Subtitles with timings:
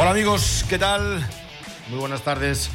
[0.00, 1.26] Hola amigos, ¿qué tal?
[1.90, 2.70] Muy buenas tardes.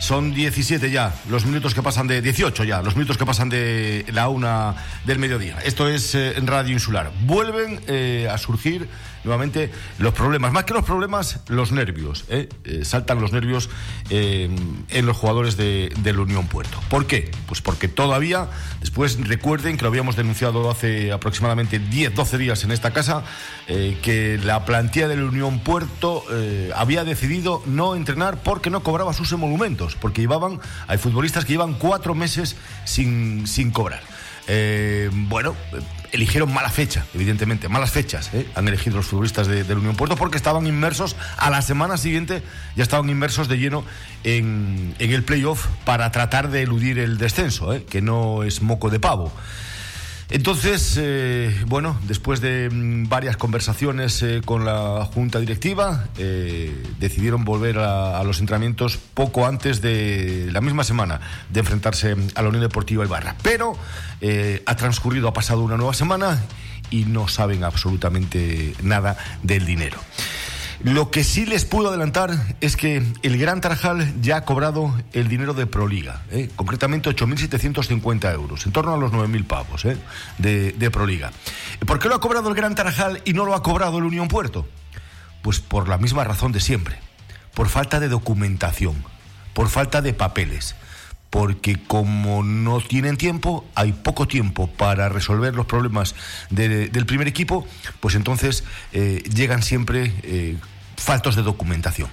[0.00, 4.04] Son 17 ya, los minutos que pasan de 18 ya, los minutos que pasan de
[4.12, 4.74] la una
[5.06, 5.56] del mediodía.
[5.64, 7.10] Esto es eh, Radio Insular.
[7.22, 8.86] Vuelven eh, a surgir
[9.28, 12.24] nuevamente los problemas, más que los problemas, los nervios.
[12.28, 12.48] ¿eh?
[12.82, 13.68] saltan los nervios
[14.10, 16.80] en los jugadores de, la Unión Puerto.
[16.88, 17.30] ¿Por qué?
[17.46, 18.48] Pues porque todavía,
[18.80, 23.22] después recuerden que lo habíamos denunciado hace aproximadamente 10, 12 días en esta casa,
[23.66, 26.24] que la plantilla de la Unión Puerto
[26.74, 29.68] había decidido no entrenar porque no cobraba sus emolumentos
[30.00, 34.00] porque llevaban, hay futbolistas que llevan cuatro meses sin, sin cobrar.
[34.46, 35.54] Eh, bueno,
[36.12, 38.46] eligieron mala fecha, evidentemente, malas fechas ¿eh?
[38.54, 42.42] han elegido los futbolistas de, la Unión Puerto porque estaban inmersos, a la semana siguiente
[42.76, 43.84] ya estaban inmersos de lleno
[44.24, 47.84] en, en el playoff para tratar de eludir el descenso, ¿eh?
[47.84, 49.32] que no es moco de pavo.
[50.30, 57.46] Entonces, eh, bueno, después de mm, varias conversaciones eh, con la Junta Directiva, eh, decidieron
[57.46, 62.62] volver a, los entrenamientos poco antes de la misma semana de enfrentarse a la Unión
[62.62, 63.36] Deportiva Ibarra.
[63.42, 63.78] Pero
[64.66, 66.42] ha transcurrido, ha pasado una nueva semana
[66.90, 69.98] y no saben absolutamente nada del dinero.
[70.82, 75.28] Lo que sí les puedo adelantar es que el Gran Tarajal ya ha cobrado el
[75.28, 76.50] dinero de Proliga, ¿eh?
[76.54, 79.96] concretamente 8.750 euros, en torno a los 9.000 pavos ¿eh?
[80.38, 81.32] de, de Proliga.
[81.84, 84.28] ¿Por qué lo ha cobrado el Gran Tarajal y no lo ha cobrado el Unión
[84.28, 84.68] Puerto?
[85.42, 86.98] Pues por la misma razón de siempre,
[87.54, 89.04] por falta de documentación,
[89.54, 90.76] por falta de papeles
[91.30, 96.14] porque como no tienen tiempo, hay poco tiempo para resolver los problemas
[96.50, 97.66] del primer equipo,
[98.00, 100.56] pues entonces eh, llegan siempre eh,
[100.96, 102.08] faltos de documentación.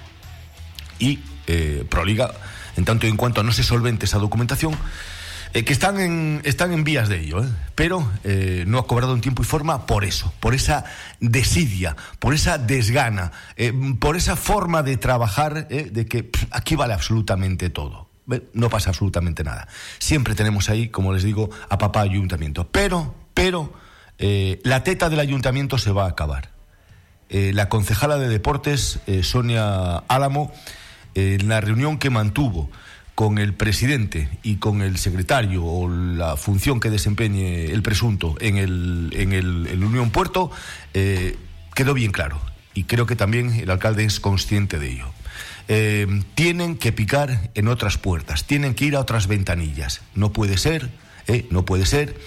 [0.99, 2.33] Y eh, Proliga,
[2.75, 4.75] en tanto y en cuanto no se solvente esa documentación,
[5.53, 8.11] que están en, están en vías de ello, pero
[8.65, 10.83] no ha cobrado en tiempo y forma por eso, por esa
[11.21, 13.31] desidia, por esa desgana,
[14.01, 18.04] por esa forma de trabajar de que aquí vale absolutamente todo
[18.53, 19.67] no pasa absolutamente nada.
[19.99, 22.67] Siempre tenemos ahí, como les digo, a papá ayuntamiento.
[22.71, 23.73] Pero, pero,
[24.17, 26.49] eh, la teta del ayuntamiento se va a acabar.
[27.29, 30.51] Eh, la concejala de deportes, eh, Sonia Álamo,
[31.15, 32.69] en la reunión que mantuvo
[33.15, 38.57] con el presidente y con el secretario o la función que desempeñe el presunto en
[38.57, 40.51] el, en el Unión Puerto,
[40.93, 42.41] quedó bien claro.
[42.73, 45.14] Y creo que también el alcalde es consciente de ello.
[45.67, 50.01] Eh, tienen que picar en otras puertas, tienen que ir a otras ventanillas.
[50.13, 50.89] No puede ser,
[51.27, 52.17] eh, no puede ser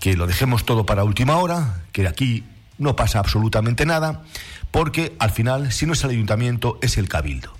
[0.00, 2.44] que lo dejemos todo para última hora, que aquí
[2.78, 4.22] no pasa absolutamente nada,
[4.70, 7.56] porque al final, si no es el ayuntamiento, es el cabildo.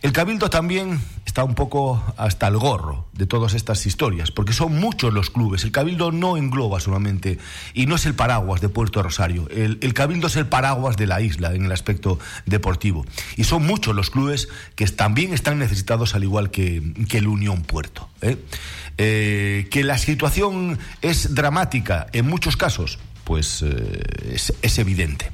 [0.00, 1.00] El Cabildo también
[1.44, 5.64] un poco hasta el gorro de todas estas historias, porque son muchos los clubes.
[5.64, 7.38] El Cabildo no engloba solamente,
[7.74, 11.20] y no es el paraguas de Puerto Rosario, el, Cabildo es el paraguas de la
[11.20, 13.04] isla en el aspecto deportivo.
[13.36, 16.82] Y son muchos los clubes que también están necesitados al igual que,
[17.12, 18.08] el Unión Puerto.
[18.20, 18.36] ¿eh?
[18.96, 25.30] Eh, que la situación es dramática en muchos casos, pues eh, es, es evidente.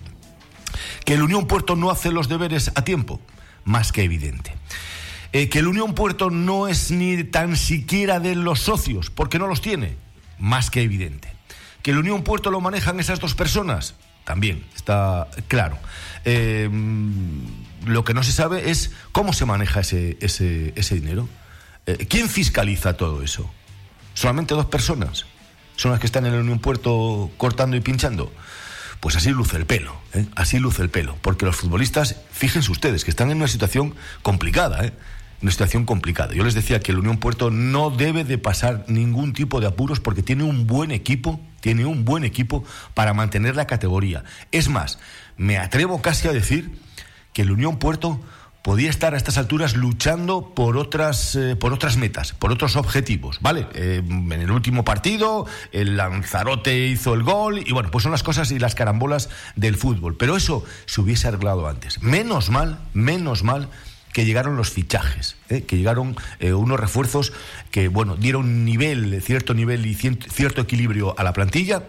[1.05, 3.21] Que el Unión Puerto no hace los deberes a tiempo
[3.65, 4.55] más que evidente.
[5.35, 9.49] Eh, que el Unión Puerto no es ni tan siquiera de los socios, porque no
[9.49, 9.97] los tiene,
[10.39, 11.35] más que evidente.
[11.83, 15.77] Que el Unión Puerto lo manejan esas dos personas, también está claro.
[16.25, 16.71] Eh,
[17.85, 21.29] lo que no se sabe es cómo se maneja ese, ese, ese dinero.
[21.87, 23.51] Eh, ¿Quién fiscaliza todo eso?
[24.15, 25.27] ¿Solamente dos personas?
[25.75, 28.33] ¿Son las que están en el Unión Puerto cortando y pinchando?
[29.01, 30.27] Pues así luce el pelo, ¿eh?
[30.37, 34.85] así luce el pelo, porque los futbolistas, fíjense ustedes, que están en una situación complicada,
[34.85, 34.93] ¿eh?
[35.45, 36.33] Una situación complicada.
[36.33, 40.01] Yo les decía que el Unión Puerto no debe de pasar ningún tipo de apuros
[40.01, 44.25] porque tiene un buen equipo, tiene un buen equipo para mantener la categoría.
[44.53, 44.99] Es más,
[45.37, 46.71] me atrevo casi a decir
[47.35, 48.23] que el Unión Puerto
[48.63, 53.37] podía estar a estas alturas luchando por otras, eh, por otras metas, por otros objetivos,
[53.43, 53.67] ¿vale?
[53.75, 58.23] Eh, en el último partido, el Lanzarote hizo el gol, y bueno, pues son las
[58.23, 60.17] cosas y las carambolas del fútbol.
[60.17, 62.03] Pero eso se hubiese arreglado antes.
[62.03, 63.69] Menos mal, menos mal
[64.15, 65.65] que llegaron los fichajes, ¿eh?
[65.65, 67.35] que llegaron unos refuerzos
[67.71, 71.83] que, bueno, dieron nivel, cierto nivel y cierto equilibrio a la plantilla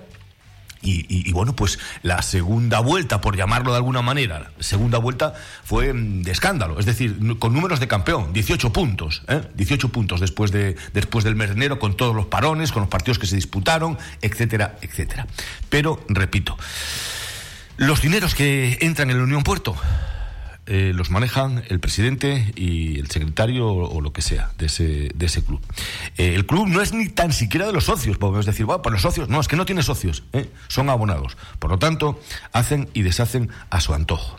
[0.85, 5.33] y, bueno, pues la segunda vuelta, por llamarlo de alguna manera, segunda vuelta
[5.63, 9.41] fue mm, de escándalo, es decir, con números de campeón, 18 puntos, ¿eh?
[9.55, 12.89] 18 puntos después, de, después del mes de enero, con todos los parones, con los
[12.89, 15.27] partidos que se disputaron, etcétera, etcétera.
[15.69, 16.57] Pero, repito,
[17.77, 19.75] los dineros que entran en la Unión Puerto,
[20.67, 25.25] eh, los manejan el presidente y el secretario o, lo que sea de ese, de
[25.27, 25.61] ese club.
[26.17, 28.93] Eh, el club no es ni tan siquiera de los socios, podemos decir, bueno, pues
[28.93, 30.49] los socios, no, es que no tiene socios, ¿eh?
[30.67, 31.37] son abonados.
[31.59, 32.19] Por lo tanto,
[32.51, 34.37] hacen y deshacen a su antojo.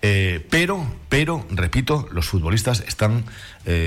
[0.00, 3.24] Pero, pero, repito, los futbolistas están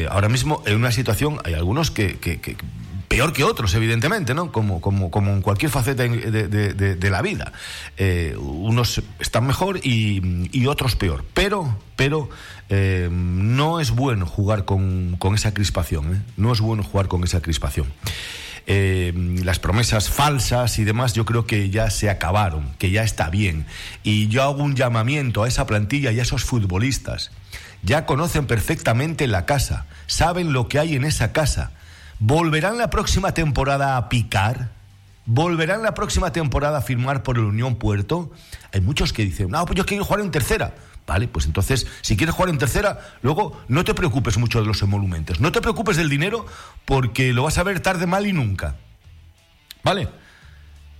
[0.10, 2.18] ahora mismo en una situación, hay algunos que,
[3.07, 4.52] peor que otros, evidentemente, ¿no?
[4.52, 7.54] Como, como, como en cualquier faceta de, la vida.
[7.98, 11.24] Eh, unos están mejor y, otros peor.
[11.34, 12.30] Pero, pero
[13.10, 16.25] no es bueno jugar con, con esa crispación.
[16.38, 17.88] No es bueno jugar con esa crispación.
[18.68, 19.13] Eh,
[19.44, 23.66] las promesas falsas y demás, yo creo que ya se acabaron, que ya está bien.
[24.04, 27.31] Y yo hago un llamamiento a esa plantilla y a esos futbolistas.
[27.84, 31.72] Ya conocen perfectamente la casa, saben lo que hay en esa casa.
[32.20, 34.72] ¿Volverán la próxima temporada a picar?
[35.26, 38.32] ¿Volverán la próxima temporada a firmar por el Unión Puerto?
[38.74, 40.76] Hay muchos que dicen, no, pues yo quiero jugar en tercera.
[41.08, 44.82] Vale, pues entonces, si quieres jugar en tercera, luego no te preocupes mucho de los
[44.82, 45.40] emolumentos.
[45.40, 46.46] No te preocupes del dinero
[46.86, 48.76] porque lo vas a ver tarde, mal y nunca.
[49.84, 50.08] ¿Vale?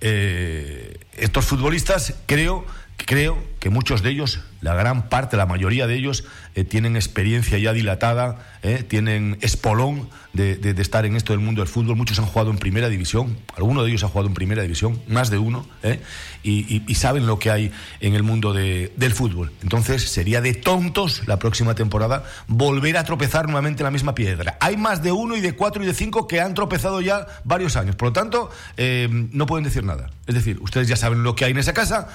[0.00, 2.66] Eh, estos futbolistas creo,
[2.96, 6.24] creo que muchos de ellos la gran parte, la mayoría de ellos,
[6.56, 11.68] eh, tienen experiencia ya dilatada, eh, tienen espolón de, estar en esto del mundo del
[11.68, 11.96] fútbol.
[11.96, 15.28] Muchos han jugado en primera división, alguno de ellos ha jugado en primera división, más
[15.28, 16.00] de uno, eh,
[16.42, 19.52] y, saben lo que hay en el mundo del fútbol.
[19.62, 24.56] Entonces sería de tontos la próxima temporada volver a tropezar nuevamente la misma piedra.
[24.60, 27.76] Hay más de uno y de cuatro y de cinco que han tropezado ya varios
[27.76, 27.96] años.
[27.96, 30.10] Por lo tanto, no pueden decir nada.
[30.26, 32.08] Es decir, ustedes ya saben lo que hay en esa casa,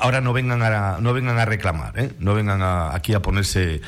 [0.00, 1.94] ahora no vengan a, no vengan a reclamar.
[2.18, 2.60] no vengan
[2.94, 3.80] aquí a ponerse,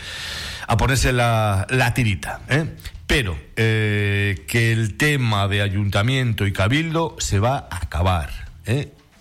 [0.66, 2.40] a ponerse la, tirita.
[2.48, 2.76] ¿eh?
[3.06, 8.48] Pero eh, que el tema de ayuntamiento y cabildo se va a acabar.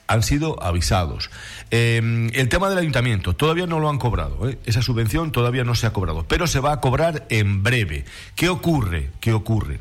[0.08, 1.30] Han sido avisados.
[1.72, 4.50] el tema del ayuntamiento todavía no lo han cobrado.
[4.66, 8.04] Esa subvención todavía no se ha cobrado, pero se va a cobrar en breve.
[8.36, 9.12] ¿Qué ocurre?
[9.22, 9.80] ¿Qué ocurre?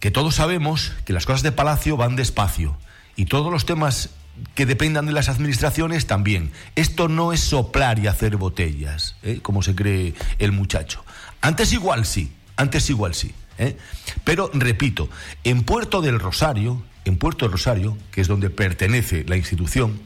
[0.00, 2.76] Que todos sabemos que las cosas de Palacio van despacio
[3.14, 4.10] y todos los temas
[4.54, 6.52] que dependan de las administraciones también.
[6.76, 9.40] Esto no es soplar y hacer botellas, ¿eh?
[9.42, 11.04] como se cree el muchacho.
[11.40, 13.32] Antes igual sí, antes igual sí.
[13.58, 13.76] ¿eh?
[14.24, 15.08] Pero repito,
[15.44, 20.00] en Puerto del Rosario, en Puerto del Rosario, que es donde pertenece la institución,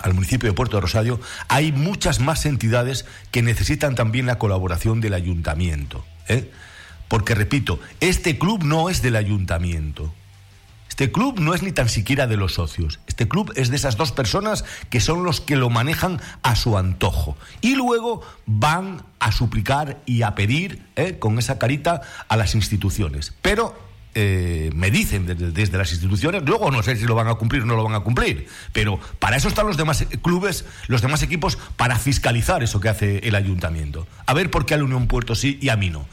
[0.00, 5.00] al municipio de Puerto del Rosario, hay muchas más entidades que necesitan también la colaboración
[5.00, 6.04] del ayuntamiento.
[6.28, 6.50] ¿eh?
[7.08, 10.12] Porque, repito, este club no es del ayuntamiento.
[10.94, 13.00] Este club no es ni tan siquiera de los socios.
[13.08, 16.78] Este club es de esas dos personas que son los que lo manejan a su
[16.78, 17.36] antojo.
[17.60, 21.18] Y luego van a suplicar y a pedir ¿eh?
[21.18, 23.34] con esa carita a las instituciones.
[23.42, 23.76] Pero
[24.14, 27.66] eh, me dicen desde, las instituciones, luego no sé si lo van a cumplir o
[27.66, 31.58] no lo van a cumplir, pero para eso están los demás clubes, los demás equipos,
[31.76, 34.06] para fiscalizar eso que hace el ayuntamiento.
[34.26, 36.06] A ver por qué a la Unión Puerto sí y a mí no.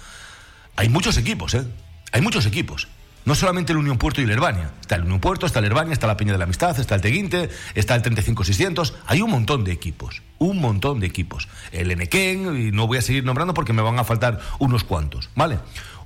[0.76, 1.68] Hay muchos equipos, ¿eh?
[2.12, 2.88] Hay muchos equipos.
[3.24, 4.72] No solamente el Unión Puerto y el Herbania.
[4.82, 7.02] Está el Unión Puerto, está el Herbania, está la Peña de la Amistad, está el
[7.02, 8.96] Teguinte, está el 35600.
[9.06, 10.22] Hay un montón de equipos.
[10.40, 11.48] Un montón de equipos.
[11.72, 15.30] El Enequén, y no voy a seguir nombrando porque me van a faltar unos cuantos.
[15.36, 15.60] ¿Vale?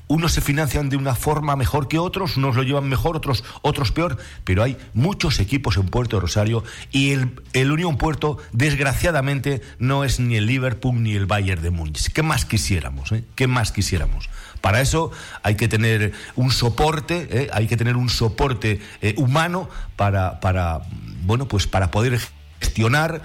[0.07, 3.91] Unos se financian de una forma mejor que otros, unos lo llevan mejor, otros, otros
[3.91, 10.03] peor, pero hay muchos equipos en Puerto Rosario y el, el Unión Puerto, desgraciadamente, no
[10.03, 12.11] es ni el Liverpool ni el Bayern de Múnich.
[12.11, 13.11] ¿Qué más quisiéramos?
[13.11, 13.23] Eh?
[13.35, 14.29] ¿Qué más quisiéramos?
[14.61, 15.11] Para eso
[15.43, 17.49] hay que tener un soporte, ¿eh?
[17.53, 20.81] hay que tener un soporte eh, humano para, para,
[21.23, 22.19] bueno, pues para poder
[22.59, 23.21] gestionar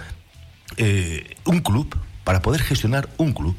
[0.77, 3.57] eh, un club, para poder gestionar un club,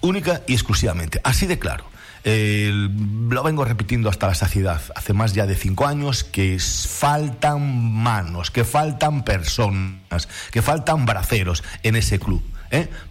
[0.00, 1.84] única y exclusivamente, así de claro.
[2.24, 8.50] Lo vengo repitiendo hasta la saciedad, hace más ya de cinco años, que faltan manos,
[8.50, 12.42] que faltan personas, que faltan braceros en ese club,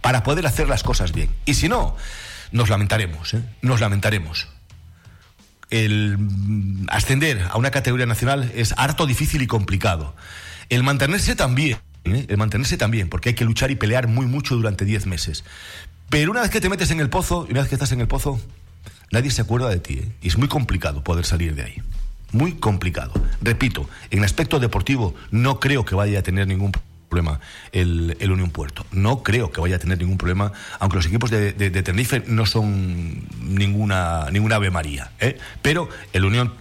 [0.01, 1.29] para poder hacer las cosas bien.
[1.45, 1.95] Y si no,
[2.51, 3.43] nos lamentaremos, ¿eh?
[3.61, 4.47] nos lamentaremos.
[5.69, 6.17] El
[6.89, 10.15] ascender a una categoría nacional es harto difícil y complicado.
[10.69, 12.25] El mantenerse también, ¿eh?
[12.29, 15.43] el mantenerse también, porque hay que luchar y pelear muy mucho durante 10 meses.
[16.09, 18.01] Pero una vez que te metes en el pozo, y una vez que estás en
[18.01, 18.39] el pozo,
[19.13, 19.93] nadie se acuerda de ti.
[19.93, 20.11] ¿eh?
[20.21, 21.81] Y es muy complicado poder salir de ahí.
[22.31, 23.13] Muy complicado.
[23.41, 27.39] Repito, en el aspecto deportivo no creo que vaya a tener ningún problema problema
[27.71, 28.87] el, Unión Puerto.
[28.91, 33.27] No creo que vaya a tener ningún problema, aunque los equipos de, Tenerife no son
[33.39, 35.11] ninguna, ninguna Ave María.
[35.19, 35.37] ¿eh?
[35.61, 36.51] Pero el Unión,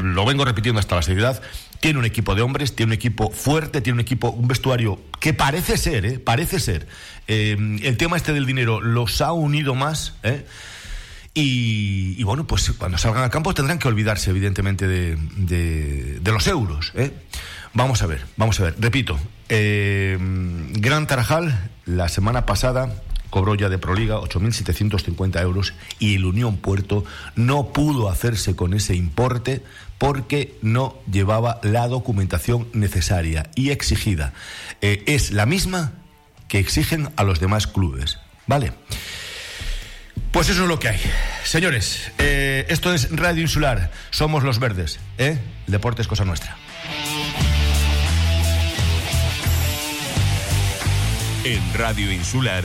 [0.00, 1.42] lo vengo repitiendo hasta la seriedad,
[1.80, 5.34] tiene un equipo de hombres, tiene un equipo fuerte, tiene un equipo, un vestuario que
[5.34, 6.20] parece ser, ¿eh?
[6.20, 6.86] parece ser.
[7.26, 10.14] Eh, el tema este del dinero los ha unido más.
[10.22, 10.46] ¿eh?
[11.34, 16.92] Y, bueno, pues cuando salgan al campo tendrán que olvidarse, evidentemente, de, los euros.
[16.94, 17.10] ¿eh?
[17.72, 18.76] Vamos a ver, vamos a ver.
[18.78, 20.18] Repito, eh,
[20.72, 27.02] Gran Tarajal la semana pasada cobró ya de Proliga 8.750 euros y el Unión Puerto
[27.34, 29.62] no pudo hacerse con ese importe
[29.96, 34.34] porque no llevaba la documentación necesaria y exigida.
[34.82, 35.92] Eh, es la misma
[36.48, 38.18] que exigen a los demás clubes.
[38.46, 38.72] ¿Vale?
[40.32, 41.00] Pues eso es lo que hay.
[41.44, 43.90] Señores, eh, esto es Radio Insular.
[44.10, 44.98] Somos los verdes.
[45.18, 45.38] ¿eh?
[45.66, 46.56] El deporte es cosa nuestra.
[51.44, 52.64] En Radio Insular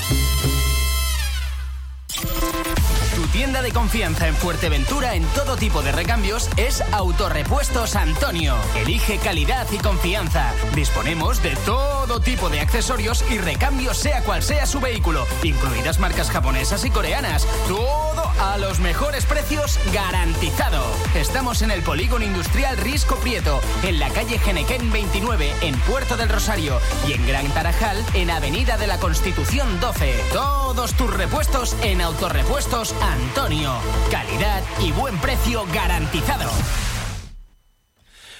[3.41, 8.53] Tienda de confianza en Fuerteventura en todo tipo de recambios es Autorepuestos Antonio.
[8.75, 10.53] Elige calidad y confianza.
[10.75, 16.29] Disponemos de todo tipo de accesorios y recambios sea cual sea su vehículo, incluidas marcas
[16.29, 17.47] japonesas y coreanas.
[17.67, 20.83] Todo a los mejores precios garantizado.
[21.15, 26.29] Estamos en el Polígono Industrial Risco Prieto, en la calle Genequén 29, en Puerto del
[26.29, 30.13] Rosario y en Gran Tarajal, en Avenida de la Constitución 12.
[30.33, 33.73] Todos tus repuestos en Autorepuestos Antonio.
[34.09, 36.49] Calidad y buen precio garantizado.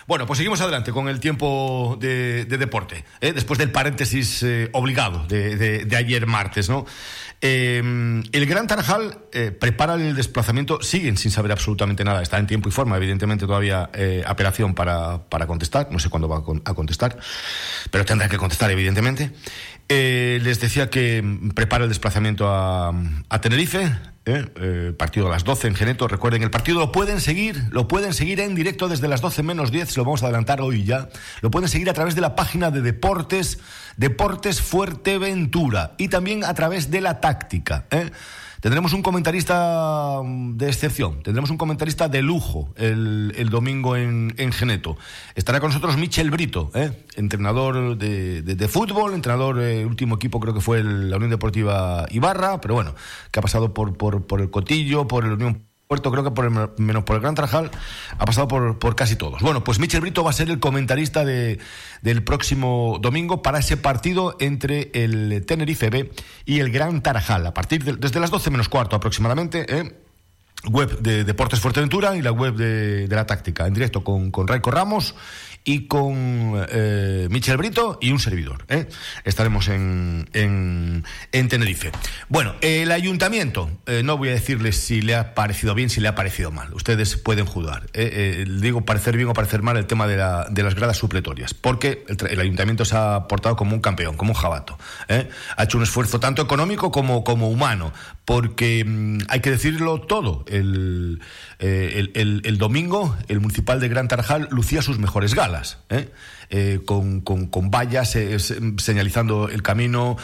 [0.08, 3.32] Bueno, pues seguimos adelante con el tiempo de, deporte, ¿eh?
[3.34, 6.86] después del paréntesis eh, obligado de, ayer martes, ¿no?
[7.42, 9.18] Eh, el Gran Tarajal
[9.60, 13.90] prepara el desplazamiento, siguen sin saber absolutamente nada, está en tiempo y forma, evidentemente todavía
[14.26, 17.18] apelación para, para, contestar, no sé cuándo va a contestar,
[17.90, 19.32] pero tendrá que contestar, evidentemente.
[19.90, 21.24] les decía que
[21.56, 22.94] prepara el desplazamiento a,
[23.30, 23.92] a Tenerife,
[24.26, 24.46] ¿eh?
[24.56, 26.08] Eh, partido a las 12 en Geneto.
[26.08, 29.72] Recuerden, el partido lo pueden seguir, lo pueden seguir en directo desde las 12 menos
[29.72, 31.10] 10, lo vamos a adelantar hoy ya.
[31.42, 33.60] Lo pueden seguir a través de la página de Deportes,
[33.98, 37.86] Deportes Fuerteventura y también a través de la táctica.
[37.92, 38.12] ¿eh?
[38.62, 44.98] Tendremos un comentarista mm, de excepción, tendremos un comentarista de lujo el, domingo en, Geneto.
[45.34, 46.92] Estará con nosotros Michel Brito, ¿eh?
[47.16, 52.76] entrenador de, fútbol, entrenador, el último equipo creo que fue la Unión Deportiva Ibarra, pero
[52.76, 52.94] bueno,
[53.32, 57.04] que ha pasado por, por, por el Cotillo, por el Unión creo que por menos
[57.04, 57.72] por el Gran Trajal,
[58.18, 59.42] ha pasado por, por, casi todos.
[59.42, 61.60] Bueno, pues Michel Brito va a ser el comentarista de,
[62.02, 66.12] del próximo domingo para ese partido entre el Tenerife B
[66.46, 69.66] y el Gran Tarajal, a partir de, desde las 12 menos cuarto aproximadamente.
[69.68, 69.98] ¿eh?
[70.70, 74.48] web de Deportes Fuerteventura y la web de, de la táctica, en directo con, con
[74.48, 75.16] Raico Ramos
[75.64, 78.66] y con eh, Michel Brito y un servidor.
[78.68, 78.88] ¿eh?
[79.24, 81.04] Estaremos en, en,
[81.50, 81.92] Tenerife.
[82.30, 86.08] Bueno, el ayuntamiento, eh, no voy a decirles si le ha parecido bien, si le
[86.08, 86.74] ha parecido mal.
[86.74, 87.92] Ustedes pueden juzgar.
[87.92, 92.06] digo parecer bien o parecer mal el tema de, la, de las gradas supletorias, porque
[92.08, 94.78] el, ayuntamiento se ha portado como un campeón, como un jabato.
[95.08, 97.94] Ha hecho un esfuerzo tanto económico como, como humano,
[98.26, 100.46] porque mm, hay que decirlo todo.
[100.48, 101.22] El,
[101.60, 105.51] el, el, domingo, el municipal de Gran Tarajal lucía sus mejores galas.
[105.90, 106.10] ¿Eh?
[106.50, 108.38] Eh, con, con, vallas eh,
[108.78, 110.18] señalizando el camino,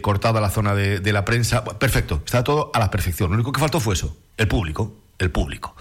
[0.00, 1.64] cortada la zona de, de, la prensa.
[1.64, 3.30] Perfecto, está todo a la perfección.
[3.30, 5.74] Lo único que faltó fue eso, el público, el público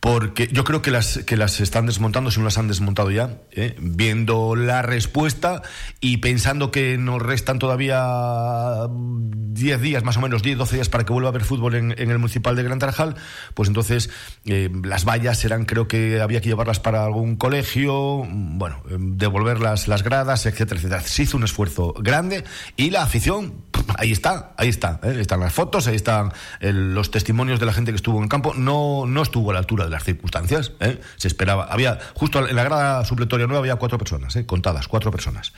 [0.00, 3.36] porque yo creo que las, que las están desmontando, si no las han desmontado ya,
[3.52, 3.76] ¿eh?
[3.78, 5.60] viendo la respuesta
[6.00, 11.04] y pensando que nos restan todavía 10 días, más o menos 10, 12 días para
[11.04, 13.14] que vuelva a haber fútbol en, el municipal de Gran Tarajal,
[13.52, 14.08] pues entonces
[14.46, 19.86] eh, las vallas serán, creo que había que llevarlas para algún colegio, bueno, devolver las,
[20.02, 21.02] gradas, etcétera, etcétera.
[21.02, 23.64] Se hizo un esfuerzo grande y la afición,
[23.98, 25.18] ahí está, ahí está, ¿eh?
[25.20, 29.04] están las fotos, ahí están los testimonios de la gente que estuvo en campo, no,
[29.06, 30.72] no estuvo a la altura las circunstancias.
[30.80, 31.00] ¿eh?
[31.16, 31.64] Se esperaba.
[31.64, 34.46] Había, justo en la grada supletoria nueva había cuatro personas, ¿eh?
[34.46, 35.52] contadas, cuatro personas.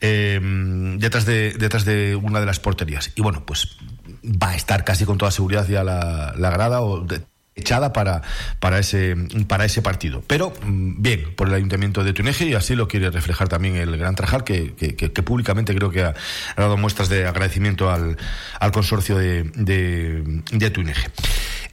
[0.00, 0.40] Eh,
[0.98, 3.12] detrás, de, detrás de una de las porterías.
[3.14, 3.76] Y bueno, pues
[4.24, 7.06] va a estar casi con toda seguridad ya la, la grada o
[7.54, 8.22] echada para,
[8.58, 10.22] para, ese, para ese partido.
[10.26, 13.96] Pero mm, bien, por el Ayuntamiento de Tuneje y así lo quiere reflejar también el
[13.96, 14.74] Gran Trajal, que,
[15.24, 16.14] públicamente creo que ha,
[16.56, 18.16] dado muestras de agradecimiento al,
[18.58, 20.94] al consorcio de, de, de.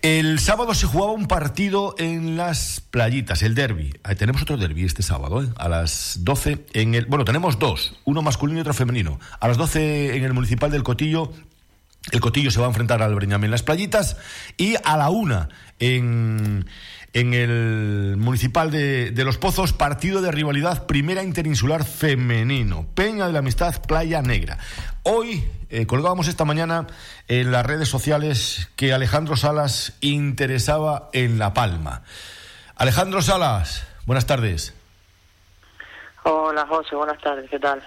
[0.02, 3.94] El sábado se jugaba un partido en las playitas, el derby.
[4.18, 5.48] tenemos otro derby este sábado, ¿eh?
[5.58, 7.06] a las 12 en el...
[7.08, 9.20] Bueno, tenemos dos, uno masculino y otro femenino.
[9.40, 11.34] A las 12 en el Municipal del Cotillo
[12.12, 14.18] el Cotillo se va a enfrentar al Breñame en las playitas
[14.56, 15.50] y a la una
[15.80, 16.66] en,
[17.14, 23.40] en el Municipal de, Los Pozos, partido de rivalidad primera interinsular femenino, Peña de la
[23.40, 24.58] Amistad, Playa Negra.
[25.04, 26.88] Hoy eh, colgábamos esta mañana
[27.28, 32.04] en las redes sociales que Alejandro Salas interesaba en La Palma.
[32.76, 34.74] Alejandro Salas, buenas tardes.
[36.24, 37.82] Hola José, buenas tardes, ¿qué tal?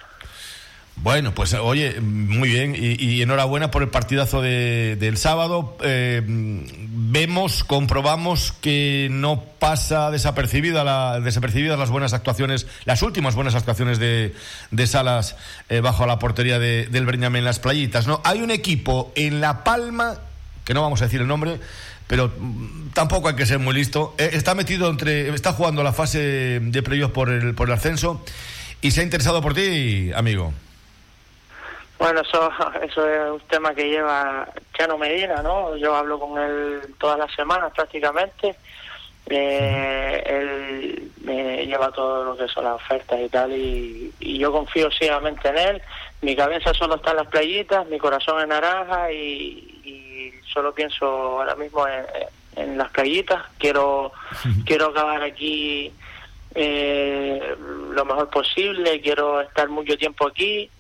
[1.02, 5.78] Bueno, pues oye, muy bien y, enhorabuena por el partidazo de, del sábado.
[5.82, 13.54] Eh, vemos, comprobamos que no pasa desapercibida la, desapercibidas las buenas actuaciones, las últimas buenas
[13.54, 14.34] actuaciones de,
[14.70, 15.36] de Salas
[15.70, 18.06] eh, bajo la portería de, del Breñame en las playitas.
[18.06, 18.20] ¿no?
[18.22, 20.18] Hay un equipo en La Palma,
[20.66, 21.60] que no vamos a decir el nombre,
[22.08, 24.14] pero mm, tampoco hay que ser muy listo.
[24.18, 28.22] Eh, está metido entre, está jugando la fase de previos por el, por el ascenso
[28.82, 30.52] y se ha interesado por ti, amigo.
[32.00, 32.50] Bueno, eso,
[32.82, 35.76] eso es un tema que lleva Chano Medina, ¿no?
[35.76, 38.56] Yo hablo con él todas las semanas prácticamente.
[39.28, 44.90] Eh, él me lleva todo lo que son las ofertas y tal, y, yo confío
[44.90, 45.82] ciegamente en él.
[46.22, 49.66] Mi cabeza solo está en las playitas, mi corazón es naranja y,
[50.52, 51.86] solo pienso ahora mismo
[52.56, 53.44] en, las playitas.
[53.58, 54.10] Quiero,
[54.64, 55.92] quiero acabar aquí
[56.54, 57.54] eh,
[57.92, 60.70] lo mejor posible, quiero estar mucho tiempo aquí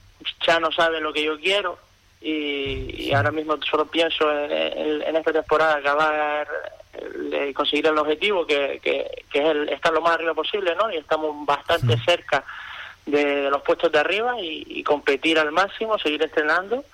[0.46, 1.78] ya no sabe lo que yo quiero
[2.20, 6.46] y, ahora mismo solo pienso en, esta temporada acabar
[7.30, 10.96] de conseguir el objetivo que, que, es el, estar lo más arriba posible no y
[10.96, 12.44] estamos bastante cerca
[13.06, 16.84] de, los puestos de arriba y, competir al máximo seguir entrenando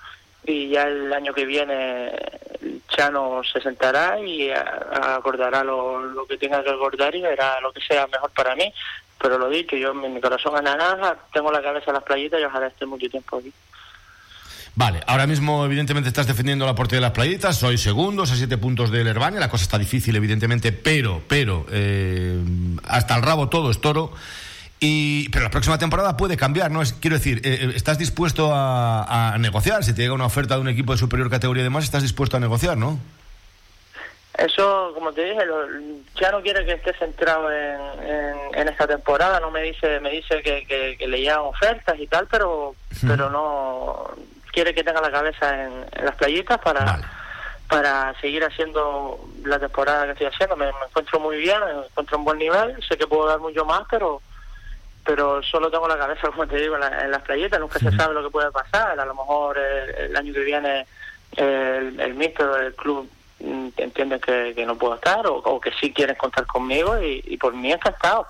[0.45, 2.11] y ya el año que viene
[2.89, 7.81] Chano se sentará y acordará lo, lo que tenga que acordar y verá lo que
[7.81, 8.71] sea mejor para mí
[9.19, 12.43] pero lo dicho, yo mi, corazón es naranja, tengo la cabeza en las playitas y
[12.43, 13.51] ojalá esté mucho tiempo aquí.
[14.75, 18.59] Vale, ahora mismo evidentemente estás defendiendo la portería de las playitas, soy segundos a siete
[18.59, 22.39] puntos del Herbania, la cosa está difícil evidentemente, pero, pero, eh,
[22.87, 24.13] hasta el rabo todo es toro.
[24.79, 26.83] Y, pero la próxima temporada puede cambiar, ¿no?
[26.83, 29.83] Es, quiero decir, eh, eh, ¿estás dispuesto a, a, negociar?
[29.83, 32.37] Si te llega una oferta de un equipo de superior categoría y demás, ¿estás dispuesto
[32.37, 32.99] a negociar, no?
[34.37, 35.39] Eso, como te dije,
[36.15, 39.39] ya no quiere que esté centrado en, en, esta temporada.
[39.39, 44.11] No me dice, me dice que, que, le llegan ofertas y tal, pero, pero no
[44.51, 46.99] quiere que tenga la cabeza en, las playitas para
[47.67, 50.55] para seguir haciendo la temporada que estoy haciendo.
[50.55, 52.81] Me, encuentro muy bien, me encuentro en buen nivel.
[52.87, 54.21] Sé que puedo dar mucho más, pero
[55.03, 57.59] pero solo tengo la cabeza, como te digo, en, las playitas.
[57.59, 58.99] Nunca se sabe lo que puede pasar.
[58.99, 60.85] A lo mejor el, año que viene
[61.35, 66.15] el, el mister del club entienden que, que, no puedo estar o, que sí quieren
[66.15, 68.27] contar conmigo y, por mí encantado.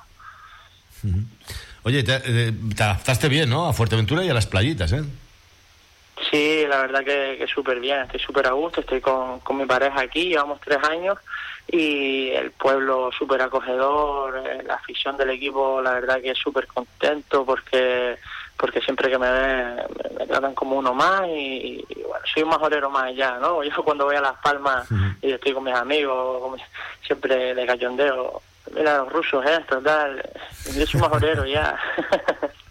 [1.84, 3.68] Oye, eh, te, adaptaste bien, ¿no?
[3.68, 5.04] A Fuerteventura y a las playitas, ¿eh?
[6.32, 9.66] Sí, la verdad que, que súper bien, estoy súper a gusto, estoy con, con mi
[9.66, 11.18] pareja aquí, llevamos tres años
[11.68, 16.68] y el pueblo súper acogedor, eh, la afición del equipo, la verdad que es súper
[16.68, 18.18] contento porque
[18.58, 19.76] porque siempre que me ven
[20.18, 23.64] me, tratan como uno más y, bueno, soy un majorero más allá, ¿no?
[23.64, 24.88] Yo cuando voy a Las Palmas
[25.22, 26.60] y estoy con mis amigos,
[27.06, 28.42] siempre de cachondeo,
[28.74, 30.22] mira los rusos esto, tal,
[30.74, 31.78] yo soy un majorero ya.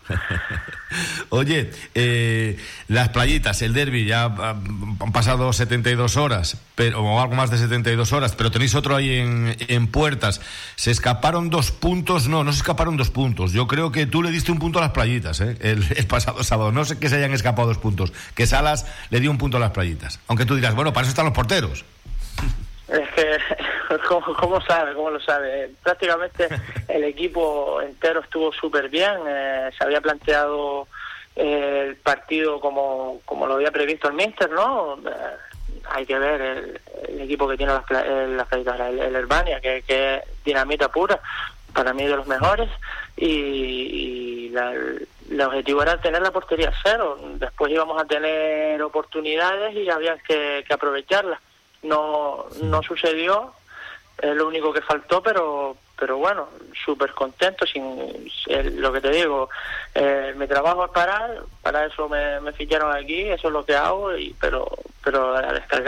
[1.31, 2.57] Oye, eh,
[2.89, 8.13] las playitas, el derby, ya han pasado 72 horas, pero, o algo más de 72
[8.13, 10.41] horas, pero tenéis otro ahí en, puertas.
[10.77, 12.29] ¿Se escaparon dos puntos?
[12.29, 13.53] No, no se escaparon dos puntos.
[13.53, 15.57] Yo creo que tú le diste un punto a las playitas ¿eh?
[15.61, 16.73] el, el, pasado sábado.
[16.73, 18.13] No sé que se hayan escapado dos puntos.
[18.35, 20.21] Que Salas le dio un punto a las playitas.
[20.29, 21.85] Aunque tú dirás, bueno, para eso están los porteros.
[22.89, 23.39] Es que,
[24.39, 24.95] ¿cómo, sabe?
[24.95, 25.71] ¿Cómo lo sabe?
[25.83, 26.49] Prácticamente
[26.89, 29.15] el equipo entero estuvo súper bien.
[29.27, 30.87] Eh, se había planteado
[31.35, 34.99] eh, el partido como, como lo había previsto el Minster, ¿no?
[34.99, 35.37] Eh,
[35.89, 36.41] hay que ver
[37.09, 41.21] el, equipo que tiene las, las el, el Herbania, que, que, es dinamita pura,
[41.73, 42.69] para mí de los mejores,
[43.17, 47.19] y, el objetivo era tener la portería cero.
[47.35, 51.41] Después íbamos a tener oportunidades y había que, que aprovecharlas
[51.87, 53.53] no, no sucedió,
[54.19, 56.49] es lo único que faltó, pero pero bueno,
[56.85, 58.31] súper contento, sin
[58.81, 59.49] lo que te digo,
[59.95, 63.75] eh, mi trabajo es parar, para eso me, me ficharon aquí, eso es lo que
[63.75, 64.69] hago, y, pero
[65.03, 65.37] pero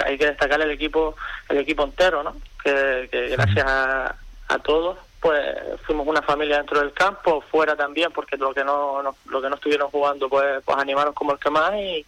[0.07, 1.15] hay que destacar el equipo
[1.49, 2.37] el equipo entero, ¿no?
[2.63, 4.15] Que, gracias a,
[4.49, 9.03] a todos pues fuimos una familia dentro del campo, fuera también, porque lo que no,
[9.27, 12.07] lo que no estuvieron jugando pues pues animaron como el que más y,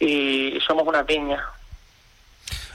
[0.00, 1.46] y somos una piña.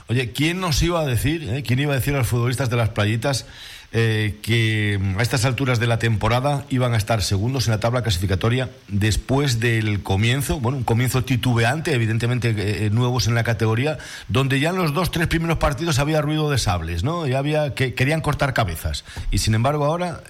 [0.08, 2.76] Oye, ¿quién nos iba a decir, eh, quién iba a decir a los futbolistas de
[2.76, 3.46] las playitas
[3.92, 8.02] eh, que a estas alturas de la temporada iban a estar segundos en la tabla
[8.02, 14.60] clasificatoria después del comienzo, bueno, un comienzo titubeante, evidentemente eh, nuevos en la categoría, donde
[14.60, 17.26] ya en los dos, tres primeros partidos había ruido de sables, ¿no?
[17.26, 19.04] Ya había que querían cortar cabezas.
[19.30, 20.22] Y sin embargo ahora,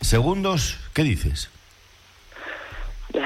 [0.00, 1.50] segundos, ¿qué dices?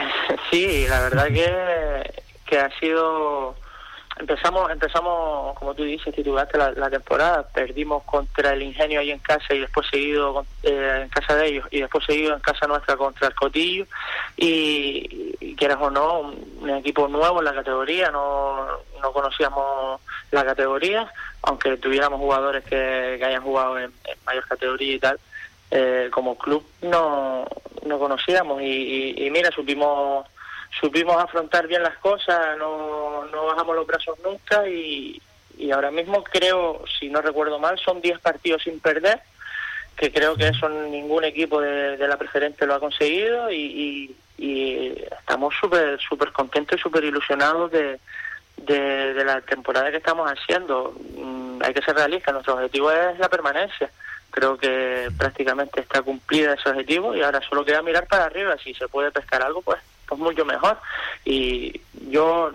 [0.51, 3.57] Sí, la verdad que, que ha sido
[4.23, 9.53] empezamos, empezamos, como tú dices, titulaste la, temporada, perdimos contra el Ingenio ahí en casa
[9.53, 13.29] y después seguido eh, en casa de ellos y después seguido en casa nuestra contra
[13.29, 13.87] el Cotillo
[14.37, 16.21] y, y quieras o no,
[16.61, 18.67] un, equipo nuevo en la categoría, no,
[19.01, 24.95] no conocíamos la categoría, aunque tuviéramos jugadores que, que hayan jugado en, en, mayor categoría
[24.95, 25.19] y tal,
[25.71, 27.45] eh, como club no,
[27.85, 30.27] no conocíamos y, y, y mira, supimos
[30.81, 35.21] supimos afrontar bien las cosas, no, no bajamos los brazos nunca y,
[35.59, 39.21] y ahora mismo creo, si no recuerdo mal, son 10 partidos sin perder,
[39.97, 44.17] que creo que eso ningún equipo de, de la preferente lo ha conseguido y, y,
[45.21, 48.01] estamos súper súper contentos y súper ilusionados de,
[48.57, 50.97] de, de, la temporada que estamos haciendo.
[51.17, 53.89] Mm, hay que ser realistas, nuestro objetivo es la permanencia.
[54.31, 58.57] Creo que prácticamente está cumplida ese objetivo y ahora solo queda mirar para arriba.
[58.59, 59.79] Si se puede pescar algo, pues
[60.16, 60.79] pues mucho mejor.
[61.25, 62.53] Y yo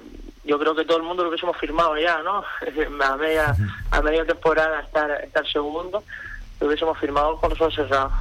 [0.47, 2.43] yo creo que todo el mundo lo hubiésemos firmado ya, ¿no?
[3.05, 3.55] a media,
[3.91, 6.03] a media temporada estar, estar segundo,
[6.59, 8.13] lo hubiésemos firmado con los ojos cerrados.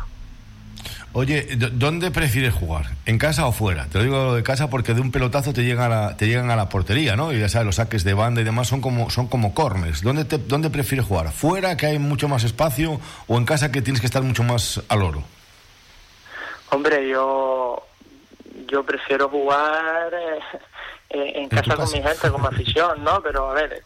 [1.12, 2.88] Oye, ¿dónde prefieres jugar?
[3.06, 3.86] ¿En casa o fuera?
[3.86, 6.50] Te lo digo de casa porque de un pelotazo te llegan a la, te llegan
[6.50, 7.32] a la portería, ¿no?
[7.32, 10.02] Y ya sabes, los saques de banda y demás son como, son como corners.
[10.02, 11.32] ¿Dónde, te, ¿Dónde prefieres jugar?
[11.32, 14.82] ¿Fuera, que hay mucho más espacio, o en casa, que tienes que estar mucho más
[14.88, 15.22] al oro?
[16.68, 17.82] Hombre, yo
[18.66, 20.12] yo prefiero jugar
[21.10, 23.22] eh, en casa, con mi gente, como afición, ¿no?
[23.22, 23.82] Pero a ver,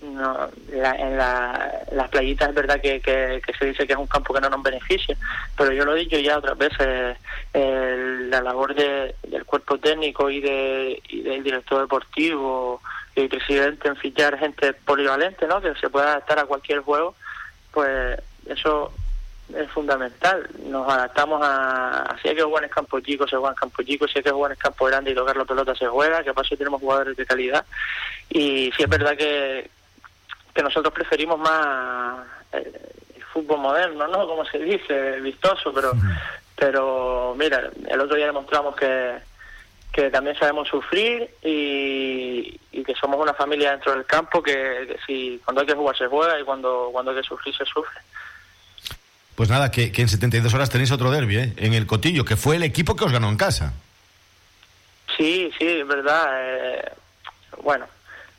[0.00, 3.98] no, la, en la, las playitas es verdad que, que, que, se dice que es
[3.98, 5.16] un campo que no nos beneficia,
[5.56, 7.16] pero yo lo he dicho ya otras veces,
[7.54, 12.80] eh, la labor de, del cuerpo técnico y, de, y del director deportivo
[13.16, 15.60] y el presidente en fichar gente polivalente, ¿no?
[15.60, 17.14] Que se pueda adaptar a cualquier juego,
[17.72, 18.92] pues eso
[19.52, 20.48] es fundamental.
[20.64, 24.08] Nos adaptamos a, si hay que jugar en campo chico, se juega en campo chico,
[24.08, 26.56] si hay que jugar en campo grande y tocar la pelota, se juega, que paso
[26.56, 27.64] tenemos jugadores de calidad.
[28.30, 29.70] Y sí es verdad que,
[30.54, 32.66] que nosotros preferimos más el,
[33.16, 34.26] el fútbol moderno, ¿no?
[34.26, 35.92] Como se dice, vistoso, pero,
[36.56, 39.18] pero mira, el otro día demostramos que,
[39.94, 44.98] que también sabemos sufrir y, y, que somos una familia dentro del campo que, que
[45.06, 48.00] si cuando hay que jugar se juega y cuando, cuando hay que sufrir se sufre.
[49.34, 51.52] Pues nada, que, que en 72 horas tenéis otro derby, ¿eh?
[51.56, 53.72] En el Cotillo, que fue el equipo que os ganó en casa.
[55.16, 56.28] Sí, sí, es verdad.
[56.34, 56.92] Eh,
[57.62, 57.86] bueno,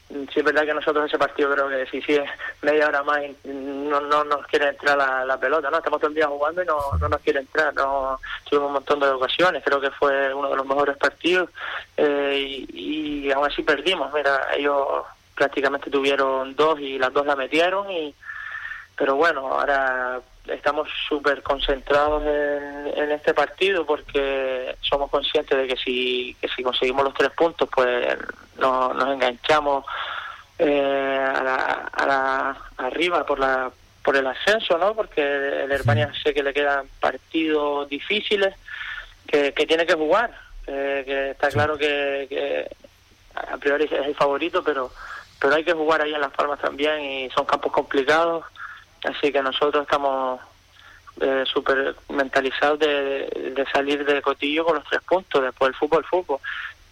[0.09, 2.17] sí es verdad que nosotros ese partido creo que si sí,
[2.61, 5.77] media hora más no, no nos quiere entrar la, la, pelota, ¿no?
[5.77, 8.99] Estamos todo el día jugando y no, no nos quiere entrar, no tuvimos un montón
[8.99, 11.49] de ocasiones, creo que fue uno de los mejores partidos
[11.97, 15.03] eh, y, y aún así perdimos, mira, ellos
[15.33, 18.13] prácticamente tuvieron dos y las dos la metieron y
[18.97, 25.77] pero bueno, ahora estamos súper concentrados en, en, este partido porque somos conscientes de que
[25.77, 28.17] si, que si conseguimos los tres puntos, pues
[28.57, 29.85] no, nos enganchamos
[30.59, 33.71] eh, a, la, a la arriba por la
[34.03, 34.93] por el ascenso, ¿no?
[34.93, 35.21] Porque
[35.63, 38.53] el Herbania sé que le quedan partidos difíciles
[39.25, 40.31] que, que tiene que jugar,
[40.67, 42.69] eh, que está claro que, que
[43.33, 44.91] a priori es el favorito, pero
[45.39, 48.45] pero hay que jugar ahí en Las Palmas también y son campos complicados
[49.05, 50.39] Así que nosotros estamos
[51.21, 55.99] eh, súper mentalizados de, de, salir de Cotillo con los tres puntos, después el fútbol,
[55.99, 56.39] el fútbol.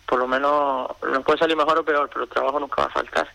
[0.06, 2.92] Por lo menos nos puede salir mejor o peor, pero el trabajo nunca va a
[2.92, 3.28] faltar.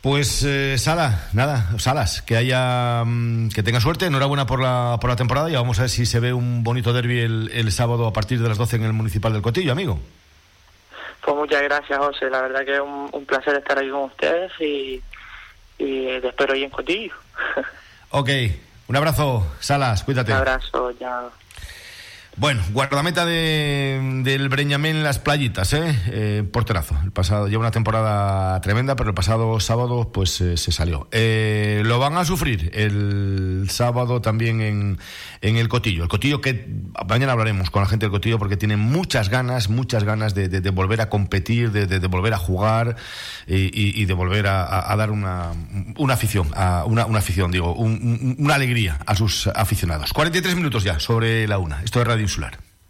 [0.00, 3.02] Pues eh, Sala, nada, Salas, que haya,
[3.52, 6.20] que tenga suerte, enhorabuena por la, por la temporada y vamos a ver si se
[6.20, 9.32] ve un bonito derby el, el sábado a partir de las 12 en el Municipal
[9.32, 9.98] del Cotillo, amigo.
[11.20, 14.52] Pues muchas gracias, José, la verdad que es un, un placer estar aquí con ustedes
[14.60, 15.02] y,
[15.78, 17.14] y te espero ahí en Cotillo.
[18.10, 18.30] ok,
[18.88, 20.32] un abrazo, Salas, cuídate.
[20.32, 21.22] Un abrazo, ya.
[22.38, 25.98] Bueno, guardameta de, del Breñamén Las Playitas, ¿eh?
[26.06, 26.44] ¿eh?
[26.52, 26.96] porterazo.
[27.02, 31.08] El pasado, lleva una temporada tremenda, pero el pasado sábado pues eh, se salió.
[31.10, 34.98] Eh, lo van a sufrir el sábado también en,
[35.40, 36.04] en el Cotillo.
[36.04, 36.68] El Cotillo que
[37.08, 41.00] mañana hablaremos con la gente del Cotillo porque tiene muchas ganas, muchas ganas de, volver
[41.00, 42.94] a competir, de, volver a jugar
[43.48, 45.54] y, de volver a, dar una,
[45.96, 46.52] una afición,
[46.86, 50.12] una, una afición, digo, un, una alegría a sus aficionados.
[50.12, 51.82] 43 minutos ya sobre la una.
[51.82, 52.67] Esto es Radio Insular.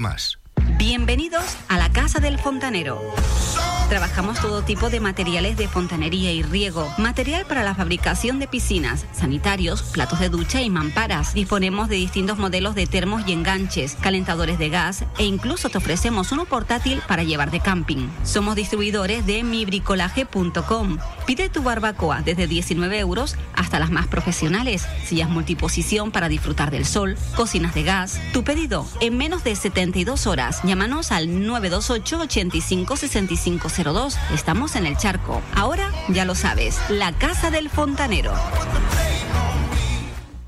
[0.00, 0.39] más.
[0.80, 3.02] Bienvenidos a la Casa del Fontanero.
[3.90, 9.04] Trabajamos todo tipo de materiales de fontanería y riego, material para la fabricación de piscinas,
[9.12, 11.34] sanitarios, platos de ducha y mamparas.
[11.34, 16.30] Disponemos de distintos modelos de termos y enganches, calentadores de gas e incluso te ofrecemos
[16.30, 18.08] uno portátil para llevar de camping.
[18.22, 20.98] Somos distribuidores de mibricolaje.com.
[21.26, 26.86] Pide tu barbacoa desde 19 euros hasta las más profesionales, sillas multiposición para disfrutar del
[26.86, 28.20] sol, cocinas de gas.
[28.32, 30.64] Tu pedido en menos de 72 horas.
[30.70, 34.16] Llámanos al 928 85 65 02.
[34.32, 35.42] Estamos en el charco.
[35.56, 38.32] Ahora ya lo sabes, la Casa del Fontanero.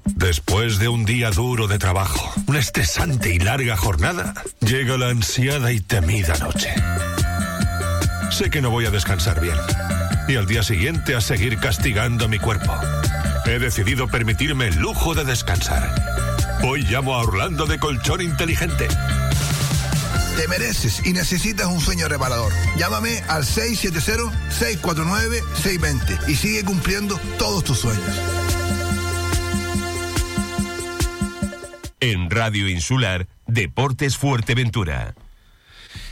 [0.04, 5.72] Después de un día duro de trabajo, una estresante y larga jornada, llega la ansiada
[5.72, 6.72] y temida noche.
[8.30, 9.56] Sé que no voy a descansar bien.
[10.28, 12.72] Y al día siguiente a seguir castigando mi cuerpo.
[13.44, 15.92] He decidido permitirme el lujo de descansar.
[16.62, 18.86] Hoy llamo a Orlando de Colchón Inteligente.
[20.36, 22.52] Te mereces y necesitas un sueño reparador.
[22.76, 28.02] Llámame al 670-649-620 y sigue cumpliendo todos tus sueños.
[32.00, 35.14] En Radio Insular, Deportes Fuerteventura.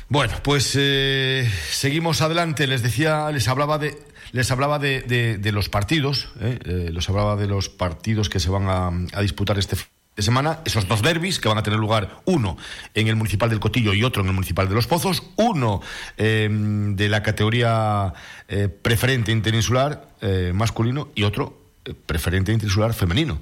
[0.09, 2.67] Bueno, pues eh, seguimos adelante.
[2.67, 3.99] Les decía, les hablaba de,
[4.33, 6.59] les hablaba de, de- de los partidos, ¿eh?
[6.65, 9.87] Eh, les hablaba de los partidos que se van a, a disputar este fin
[10.21, 12.57] de semana, esos dos derbis que van a tener lugar, uno
[12.95, 15.81] en el Municipal del Cotillo y otro en el Municipal de Los Pozos, uno
[16.19, 18.13] eh, de la categoría
[18.49, 23.41] eh, preferente interinsular eh, masculino y otro eh, preferente interinsular femenino.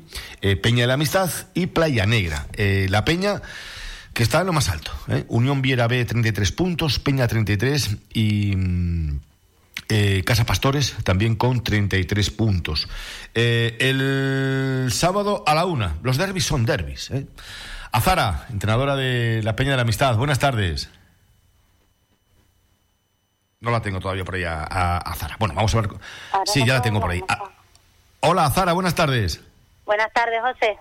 [0.62, 2.46] Peña de la Amistad y Playa Negra.
[2.56, 3.42] La Peña
[4.14, 4.92] que está en lo más alto.
[5.28, 8.54] Unión Viera B 33 puntos, Peña 33 y
[9.88, 12.88] eh, Casa Pastores también con 33 puntos.
[13.34, 17.10] Eh, el sábado a la una, los derbis son derbis.
[17.10, 17.26] ¿eh?
[17.92, 20.90] Azara, entrenadora de la Peña de la Amistad, buenas tardes.
[23.60, 25.36] No la tengo todavía por ahí a, a- a Zara.
[25.38, 25.90] Bueno, vamos a ver.
[26.32, 27.20] Ahora Sí, ya la tengo por ahí.
[27.28, 27.50] Ah,
[28.20, 29.40] hola, Zara, buenas tardes.
[29.84, 30.76] Buenas tardes, José.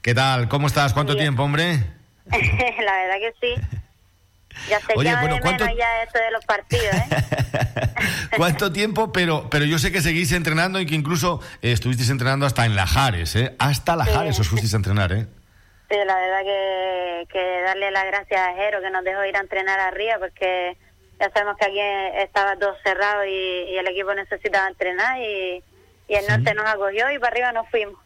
[0.00, 0.48] ¿Qué tal?
[0.48, 0.94] ¿Cómo estás?
[0.94, 1.24] ¿Cuánto Bien.
[1.24, 1.84] tiempo, hombre?
[2.30, 3.54] la verdad que sí.
[4.68, 7.06] Ya se Oye, bueno, ¿cuánto- ya esto de los partidos, ¿eh?
[8.36, 9.12] ¿Cuánto tiempo?
[9.12, 12.76] Pero, pero yo sé que seguís entrenando y que incluso eh, estuvisteis entrenando hasta en
[12.76, 13.54] Lajares, ¿eh?
[13.58, 15.26] Hasta Lajares os fuisteis a entrenar, ¿eh?
[15.90, 19.40] Sí, la verdad que, que darle las gracias a Jero que nos dejó ir a
[19.40, 20.76] entrenar arriba porque
[21.18, 21.80] ya sabemos que aquí
[22.22, 23.30] estaba todo cerrado y,
[23.72, 25.62] y el equipo necesitaba entrenar y,
[26.08, 27.96] y el norte nos acogió y para arriba nos fuimos.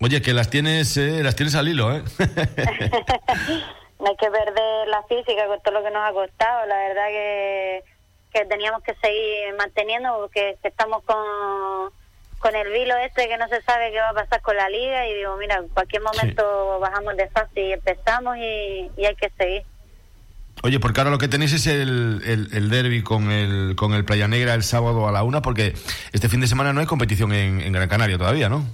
[0.00, 2.02] Oye, que las tienes, eh, las tienes al hilo, ¿eh?
[4.00, 6.66] No hay que perder la física con todo lo que nos ha costado.
[6.66, 7.84] La verdad que,
[8.32, 11.90] que teníamos que seguir manteniendo porque estamos con,
[12.38, 15.06] con el vilo este que no se sabe qué va a pasar con la liga
[15.08, 19.30] y digo, mira, en cualquier momento bajamos de fase y empezamos y, y hay que
[19.36, 19.62] seguir.
[20.62, 24.04] Oye, porque ahora lo que tenéis es el, el, el derby con el, con el
[24.04, 25.74] Playa Negra el sábado a la una, porque
[26.12, 28.64] este fin de semana no hay competición en, en Gran Canaria todavía, ¿no?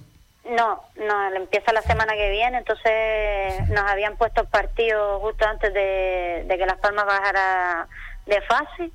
[0.50, 5.72] No, no, empieza la semana que viene, entonces nos habían puesto el partido justo antes
[5.72, 7.88] de, de que Las Palmas bajara
[8.26, 8.90] de fase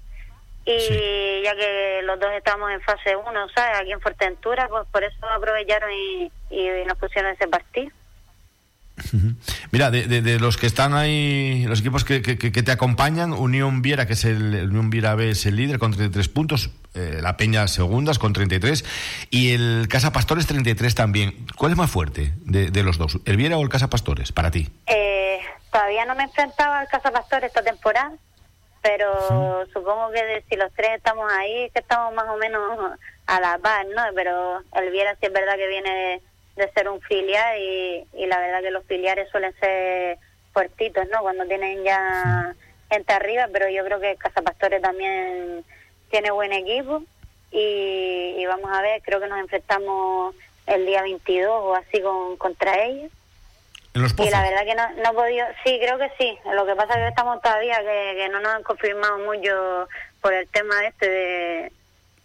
[0.65, 3.79] y ya que los dos estamos en fase 1, ¿sabes?
[3.79, 7.91] Aquí en Fuerteventura, pues por eso aprovecharon y, y nos pusieron ese partido.
[9.71, 12.71] Mira, de, de- de los que están ahí, los equipos que, que- que- que te
[12.71, 16.27] acompañan, Unión Viera, que es el, el Unión Viera B, es el líder con 33
[16.29, 18.83] puntos, eh, la Peña segundas con 33
[19.29, 21.33] y el Casa Pastores 33 también.
[21.55, 24.51] ¿Cuál es más fuerte de, de los dos, el Viera o el Casa Pastores, para
[24.51, 24.69] ti?
[24.87, 25.39] Eh,
[25.71, 28.11] todavía no me enfrentaba al Casa Pastor esta temporada,
[28.81, 32.61] pero supongo que de- si los tres estamos ahí, que estamos más o menos
[33.27, 34.01] a la par, ¿no?
[34.15, 35.89] Pero el Viera sí es verdad que viene
[36.55, 40.17] de, de ser un filial y, y la verdad que los filiales suelen ser
[40.53, 41.19] fuertitos, ¿no?
[41.21, 42.55] Cuando tienen ya
[42.89, 45.63] gente arriba, pero yo creo que Casa Pastores también
[46.09, 47.03] tiene buen equipo
[47.51, 50.35] y, y vamos a ver, creo que nos enfrentamos
[50.67, 53.11] el día 22 o así con, contra ellos.
[53.93, 56.37] En los Y la verdad que no, no he podido, sí, creo que sí.
[56.53, 59.87] Lo que pasa es que estamos todavía, que, que no nos han confirmado mucho
[60.21, 61.71] por el tema este de,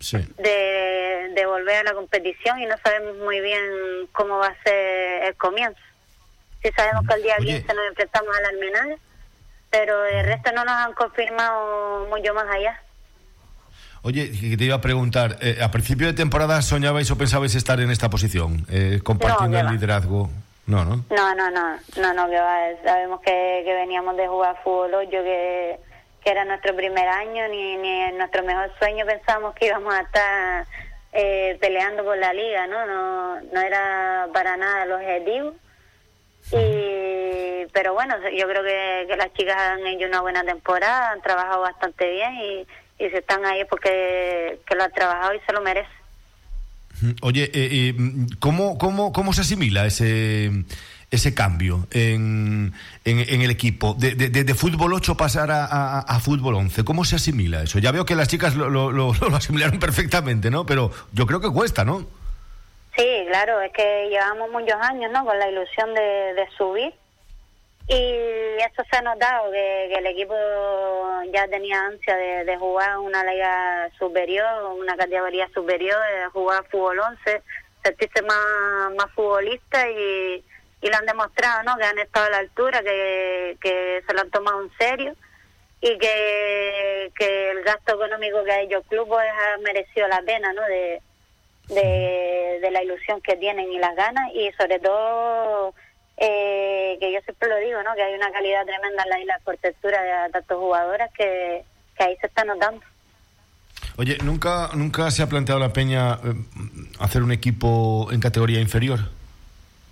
[0.01, 0.19] Sí.
[0.37, 5.25] de, de volver a la competición y no sabemos muy bien cómo va a ser
[5.25, 5.81] el comienzo.
[6.63, 7.59] Sí sabemos que el día Oye.
[7.61, 8.99] 15 nos enfrentamos al Almenar
[9.71, 12.81] pero el resto no nos han confirmado mucho más allá.
[14.05, 17.81] Oye, que te iba a preguntar, eh, ¿a principio de temporada soñabais o pensabais estar
[17.81, 20.29] en esta posición, eh, compartiendo el liderazgo?
[20.67, 21.07] No, ¿no?
[21.09, 22.69] No, no, no, no, no, que va.
[22.85, 25.81] Sabemos que, que veníamos de jugar fútbol yo que,
[26.23, 30.03] que era nuestro primer año, ni, ni en nuestro mejor sueño pensamos que íbamos a
[30.03, 30.67] estar
[31.15, 32.85] eh, peleando por la liga, ¿no?
[32.85, 35.55] No, no era para nada el objetivo.
[36.53, 41.23] Y, pero bueno, yo creo que, que las chicas han hecho una buena temporada, han
[41.23, 42.67] trabajado bastante bien y,
[42.99, 46.05] y si están ahí porque que lo han trabajado y se lo merecen.
[47.23, 47.95] Oye, eh, eh,
[48.39, 50.65] ¿cómo, cómo, ¿cómo se asimila ese,
[51.11, 52.73] ese cambio en,
[53.05, 53.95] en, el equipo?
[53.95, 57.81] De, de, fútbol 8 pasar a, a, fútbol 11, ¿cómo se asimila eso?
[57.81, 60.65] Ya veo que las chicas lo, lo, lo, lo, asimilaron perfectamente, ¿no?
[60.67, 62.07] Pero yo creo que cuesta, ¿no?
[62.97, 65.25] Sí, claro, es que llevamos muchos años, ¿no?
[65.25, 66.95] Con la ilusión de, de subir
[67.87, 70.35] y eso se ha notado, que, el equipo
[71.33, 77.43] ya tenía ansia de, jugar una liga superior, una categoría superior, de jugar fútbol 11,
[77.83, 80.43] sentirse más, más futbolista y,
[80.81, 81.77] y lo han demostrado, ¿no?
[81.77, 85.15] Que han estado a la altura, que, que se lo han tomado en serio
[85.83, 90.23] y que, que el gasto económico que ha hecho el club pues, ha merecido la
[90.23, 90.63] pena, ¿no?
[90.63, 91.03] De,
[91.69, 95.75] de, de la ilusión que tienen y las ganas y sobre todo
[96.17, 97.95] eh, que yo siempre lo digo, ¿no?
[97.95, 101.65] Que hay una calidad tremenda en la isla de arquitectura de tantos jugadoras que,
[101.97, 102.81] que ahí se está notando.
[103.97, 106.35] Oye, ¿nunca, ¿nunca se ha planteado la Peña eh,
[106.99, 109.01] hacer un equipo en categoría inferior?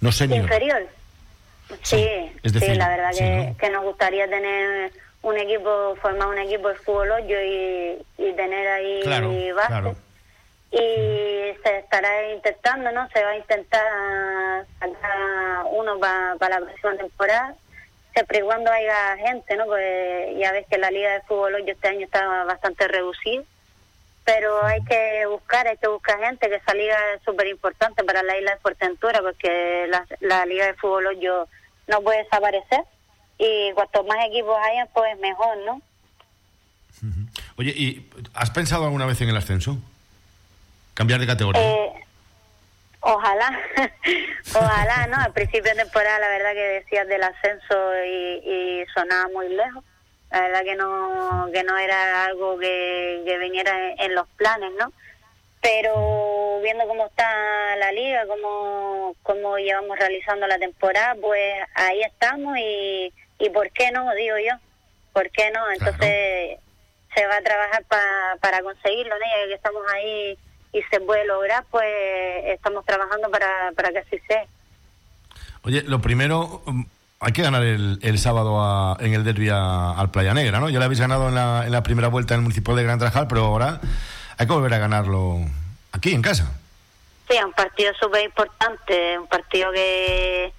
[0.01, 0.87] No sé ¿Inferior?
[1.83, 2.07] Sí,
[2.45, 7.09] sí, la verdad que, que, nos gustaría tener un equipo, formar un equipo de fútbol
[7.21, 9.69] y, y tener ahí claro, base.
[9.69, 9.97] Claro
[10.73, 13.07] y se estará intentando, ¿no?
[13.11, 17.55] Se va a intentar sacar uno para la próxima temporada,
[18.15, 19.67] siempre y cuando haya gente, ¿no?
[19.67, 23.43] Pues ya ves que la liga de fútbol hoy este año está bastante reducida,
[24.25, 28.23] pero hay que buscar, hay que buscar gente, que esa liga es súper importante para
[28.23, 31.29] la isla de Fuerteventura, porque la, la liga de fútbol hoy
[31.87, 32.81] no puede desaparecer
[33.37, 35.83] y cuanto más equipos hayan, pues mejor, ¿no?
[37.57, 39.77] Oye, ¿y has pensado alguna vez en el ascenso?
[40.95, 41.63] Cambiar de categoría.
[41.63, 41.93] Eh,
[43.01, 43.61] ojalá,
[44.55, 45.17] ojalá, ¿no?
[45.17, 49.85] Al principio de temporada la verdad que decías del ascenso y, sonaba muy lejos.
[50.31, 54.93] La verdad que no, que no era algo que, que viniera en, los planes, ¿no?
[55.61, 62.57] Pero viendo cómo está la liga, cómo, cómo llevamos realizando la temporada, pues ahí estamos
[62.59, 64.13] y, y ¿por qué no?
[64.15, 64.55] Digo yo.
[65.13, 65.71] ¿Por qué no?
[65.71, 66.59] Entonces
[67.15, 67.85] se va a trabajar
[68.41, 69.25] para conseguirlo, ¿no?
[69.25, 70.39] Ya que estamos ahí
[70.73, 71.85] y se puede lograr, pues
[72.47, 74.45] estamos trabajando para, para que así sea.
[75.63, 76.83] Oye, lo primero, mm,
[77.21, 80.71] hay que ganar el, el sábado en el derby al Playa Negra, ¿no?
[80.71, 82.99] Ya lo habéis ganado en la, en la primera vuelta en el municipio de Gran
[82.99, 83.81] Trajal, pero ahora
[84.39, 85.39] hay que volver a ganarlo
[85.93, 86.51] aquí, en casa.
[87.29, 90.53] Sí, un partido súper importante, un partido que,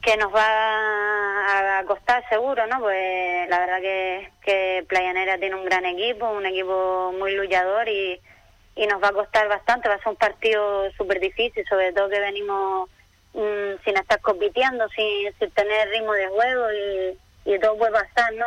[0.00, 2.78] que nos va a costar seguro, ¿no?
[2.78, 7.88] Pues la verdad que, que Playa Negra tiene un gran equipo, un equipo muy luchador
[7.88, 8.20] y
[8.78, 12.08] y nos va a costar bastante, va a ser un partido súper difícil, sobre todo
[12.08, 12.88] que venimos
[13.34, 18.32] mm, sin estar compitiendo, sin, sin, tener ritmo de juego y, y todo puede pasar,
[18.34, 18.46] ¿no?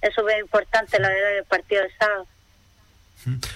[0.00, 2.26] es súper importante la verdad el partido del sábado.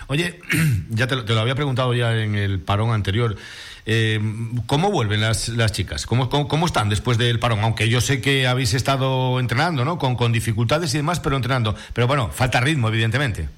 [0.06, 0.40] Oye,
[0.90, 3.36] ya te lo, había preguntado ya en el parón anterior.
[3.84, 4.20] Eh,
[4.66, 6.06] ¿Cómo vuelven las, las chicas?
[6.06, 7.60] ¿Cómo, ¿Cómo, están después del parón?
[7.60, 9.98] Aunque yo sé que habéis estado entrenando, ¿no?
[9.98, 11.76] Con, con dificultades y demás, pero entrenando.
[11.92, 13.48] Pero bueno, falta ritmo, evidentemente.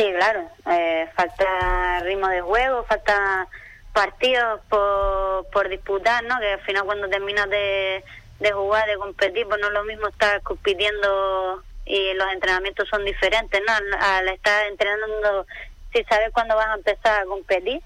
[0.00, 0.48] Sí, claro.
[0.70, 3.46] Eh, falta ritmo de juego, falta
[3.92, 6.40] partidos por, por disputar, ¿no?
[6.40, 8.02] Que al final cuando terminas de,
[8.38, 13.04] de jugar, de competir, pues no es lo mismo estar compitiendo y los entrenamientos son
[13.04, 13.74] diferentes, ¿no?
[14.00, 15.44] Al, estar entrenando,
[15.92, 17.82] si sabes cuándo vas a empezar a competir.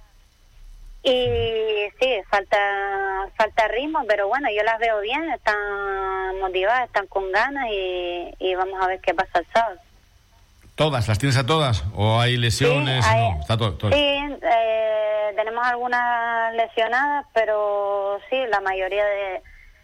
[1.02, 7.32] Y sí, falta falta ritmo, pero bueno, yo las veo bien, están motivadas, están con
[7.32, 9.80] ganas y, y vamos a ver qué pasa el sábado.
[10.74, 11.06] ¿Todas?
[11.08, 11.84] ¿Las tienes a todas?
[11.94, 13.04] ¿O hay lesiones?
[13.04, 19.42] Sí, no, está todo, sí eh, tenemos algunas lesionadas, pero sí, la mayoría de,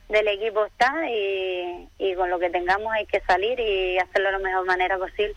[0.08, 4.32] del equipo está y, y con lo que tengamos hay que salir y hacerlo de
[4.32, 5.34] la mejor manera posible.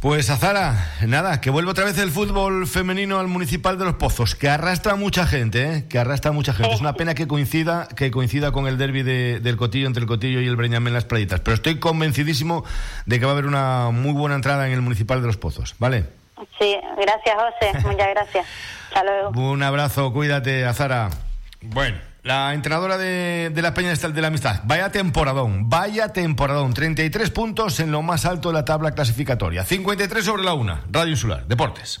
[0.00, 4.34] Pues Azara, nada, que vuelva otra vez el fútbol femenino al municipal de Los Pozos,
[4.34, 5.84] que arrastra mucha gente, ¿eh?
[5.90, 6.72] que arrastra mucha gente.
[6.72, 10.40] Es una pena que coincida, que coincida con el derby del Cotillo entre el Cotillo
[10.40, 12.64] y el Breñamén en las playitas, pero estoy convencidísimo
[13.04, 15.74] de que va a haber una muy buena entrada en el municipal de Los Pozos,
[15.78, 16.06] ¿vale?
[16.58, 18.46] Sí, gracias José, muchas gracias.
[18.88, 19.52] Hasta luego.
[19.52, 21.10] Un abrazo, cuídate, Azara.
[21.60, 22.09] Bueno.
[22.22, 24.60] La entrenadora de, la Peña de la Amistad.
[24.64, 26.74] Vaya temporadón, vaya temporadón.
[26.74, 29.64] 33 puntos en lo más alto de la tabla clasificatoria.
[29.64, 30.84] 53 sobre la una.
[30.90, 32.00] Radio Insular, Deportes.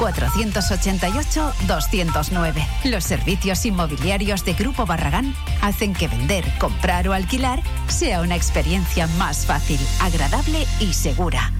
[0.00, 2.66] 488-209.
[2.84, 9.06] Los servicios inmobiliarios de Grupo Barragán hacen que vender, comprar o alquilar sea una experiencia
[9.18, 11.52] más fácil, agradable y segura.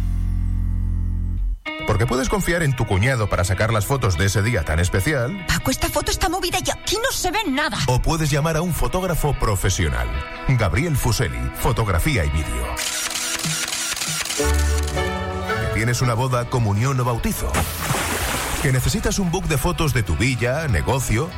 [1.86, 5.45] Porque puedes confiar en tu cuñado para sacar las fotos de ese día tan especial.
[5.47, 7.78] Paco, esta foto está movida y aquí no se ve nada.
[7.88, 10.09] O puedes llamar a un fotógrafo profesional.
[10.49, 12.66] Gabriel Fuseli, fotografía y vídeo.
[15.74, 17.53] ¿Tienes una boda, comunión o bautizo?
[18.62, 21.30] ¿Que necesitas un book de fotos de tu villa, negocio?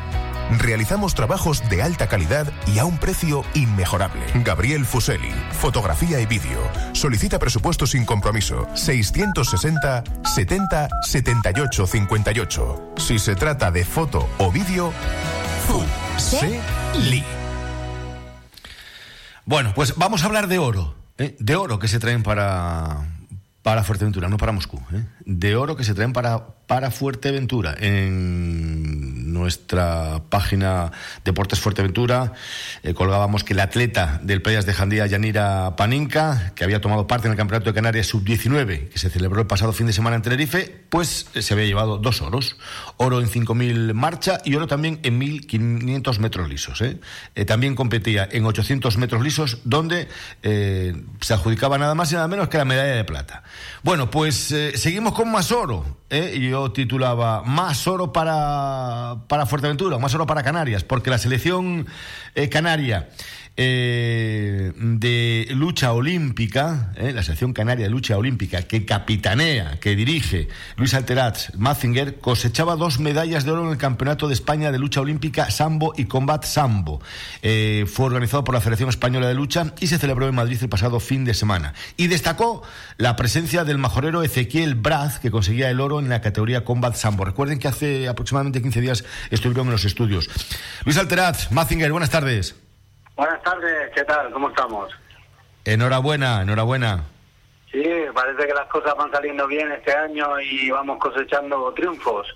[0.58, 4.26] Realizamos trabajos de alta calidad y a un precio inmejorable.
[4.42, 6.60] Gabriel Fuseli, fotografía y vídeo.
[6.94, 8.66] Solicita presupuesto sin compromiso.
[8.74, 10.02] 660
[10.34, 12.92] 70 78 58.
[12.96, 14.92] Si se trata de foto o vídeo,
[15.68, 17.22] Fuseli.
[19.44, 20.96] Bueno, pues vamos a hablar de oro.
[21.18, 21.36] ¿eh?
[21.38, 23.06] De oro que se traen para,
[23.62, 24.80] para Fuerteventura, no para Moscú.
[24.92, 25.04] ¿eh?
[25.24, 27.74] De oro que se traen para, para Fuerteventura.
[27.78, 28.91] En
[29.32, 30.92] nuestra página
[31.24, 32.32] Deportes Fuerteventura
[32.82, 37.26] eh, colgábamos que el atleta del Playas de Jandía, Yanira Paninka, que había tomado parte
[37.26, 40.22] en el Campeonato de Canarias Sub-19, que se celebró el pasado fin de semana en
[40.22, 42.56] Tenerife, pues eh, se había llevado dos oros.
[42.96, 46.82] Oro en 5.000 marcha y oro también en 1.500 metros lisos.
[47.46, 50.08] también competía en 800 metros lisos, donde
[50.42, 53.42] se adjudicaba nada más y nada menos que la medalla de plata.
[53.82, 56.01] Bueno, pues seguimos con más oro.
[56.12, 61.86] Yo titulaba Más oro para, para Fuerteventura, más oro para Canarias, porque la selección
[62.34, 63.08] eh, canaria
[63.56, 70.48] eh, de lucha olímpica, eh, la selección canaria de lucha olímpica, que capitanea, que dirige
[70.76, 75.02] Luis Alterat Mazinger, cosechaba dos medallas de oro en el Campeonato de España de lucha
[75.02, 77.02] olímpica Sambo y Combat Sambo.
[77.42, 80.68] Eh, fue organizado por la Federación Española de Lucha y se celebró en Madrid el
[80.70, 81.74] pasado fin de semana.
[81.98, 82.62] Y destacó
[82.96, 87.24] la presencia del majorero Ezequiel Braz, que conseguía el oro en la categoría Combat Sambo.
[87.24, 90.30] Recuerden que hace aproximadamente 15 días estuvieron en los estudios.
[90.84, 92.54] Luis Alterat Mazinger, buenas tardes.
[93.16, 94.30] Buenas tardes, ¿qué tal?
[94.32, 94.90] ¿Cómo estamos?
[95.64, 97.04] Enhorabuena, enhorabuena.
[97.70, 97.84] Sí,
[98.14, 102.26] parece que las cosas van saliendo bien este año y vamos cosechando triunfos.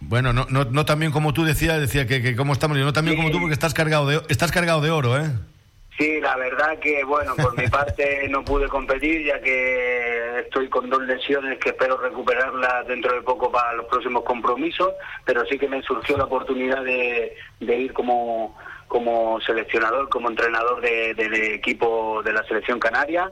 [0.00, 2.92] Bueno, no, no, no tan bien como tú decías, decía que, que cómo estamos, no
[2.92, 5.30] tan bien como tú porque estás cargado de estás cargado de oro, ¿eh?
[5.98, 10.90] Sí, la verdad que, bueno, por mi parte no pude competir ya que estoy con
[10.90, 14.92] dos lesiones que espero recuperarlas dentro de poco para los próximos compromisos,
[15.24, 18.54] pero sí que me surgió la oportunidad de, de ir como
[18.88, 23.30] como seleccionador, como entrenador del equipo de la selección canaria.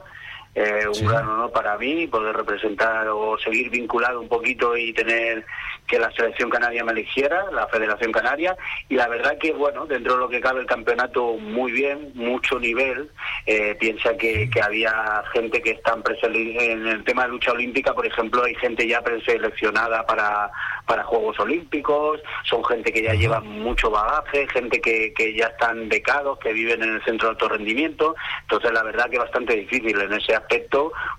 [0.57, 5.45] Eh, un gran honor para mí poder representar o seguir vinculado un poquito y tener
[5.85, 8.55] que la selección canaria me eligiera, la Federación Canaria,
[8.87, 12.57] y la verdad que, bueno, dentro de lo que cabe el campeonato, muy bien, mucho
[12.57, 13.11] nivel.
[13.45, 18.05] Eh, piensa que, que, había gente que está en el tema de lucha olímpica, por
[18.05, 20.49] ejemplo, hay gente ya preseleccionada para,
[20.87, 25.89] para Juegos Olímpicos, son gente que ya lleva mucho bagaje, gente que, que ya están
[25.89, 28.15] becados, que viven en el centro de alto rendimiento.
[28.41, 30.44] Entonces, la verdad que es bastante difícil en ese aspecto.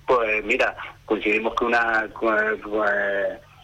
[0.05, 0.75] Pues mira,
[1.05, 2.09] coincidimos que una.
[2.19, 2.59] Pues,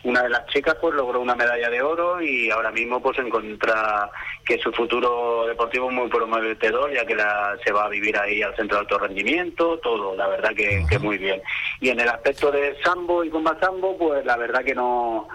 [0.04, 4.12] una de las chicas pues logró una medalla de oro y ahora mismo pues encuentra
[4.46, 8.42] que su futuro deportivo es muy prometedor ya que la, se va a vivir ahí
[8.42, 11.42] al centro de alto rendimiento, todo, la verdad que, que muy bien.
[11.80, 15.30] Y en el aspecto de sambo y combat sambo pues la verdad que no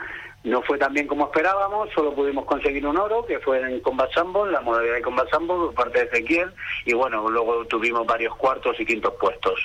[0.45, 4.13] no fue tan bien como esperábamos, solo pudimos conseguir un oro, que fue en Combat
[4.13, 6.53] Sambo, en la modalidad de Combat Sambo, por parte de Ezequiel,
[6.87, 9.59] y bueno, luego tuvimos varios cuartos y quintos puestos.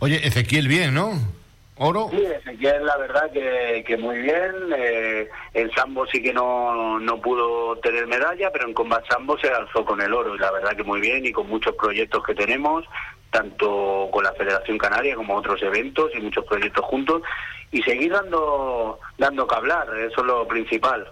[0.00, 1.12] Oye, Ezequiel bien, ¿no?
[1.76, 2.10] ¿Oro?
[2.10, 4.52] Sí, Ezequiel, la verdad que, que muy bien.
[4.76, 9.48] Eh, en Sambo sí que no, no pudo tener medalla, pero en Combat Sambo se
[9.48, 12.34] alzó con el oro, y la verdad que muy bien, y con muchos proyectos que
[12.34, 12.84] tenemos,
[13.30, 17.22] tanto con la Federación Canaria como otros eventos y muchos proyectos juntos,
[17.72, 21.10] y seguir dando, dando que hablar, eso es lo principal.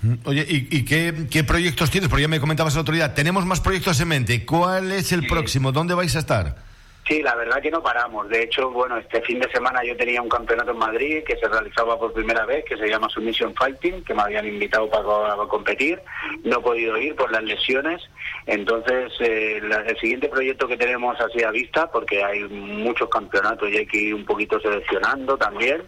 [0.00, 2.08] Mm, oye, ¿y, qué, qué, proyectos tienes?
[2.08, 3.14] Porque ya me comentabas la autoridad.
[3.14, 4.46] Tenemos más proyectos en mente.
[4.46, 5.72] ¿Cuál es el próximo?
[5.72, 6.69] ¿Dónde vais a estar?
[7.10, 8.28] Sí, la verdad que no paramos.
[8.28, 11.48] De hecho, bueno, este fin de semana yo tenía un campeonato en Madrid que se
[11.48, 16.00] realizaba por primera vez, que se llama Submission Fighting, que me habían invitado para, competir.
[16.44, 18.00] No he podido ir por las lesiones.
[18.46, 23.78] Entonces, eh, el siguiente proyecto que tenemos así a vista, porque hay muchos campeonatos y
[23.78, 25.82] hay que ir un poquito seleccionando también,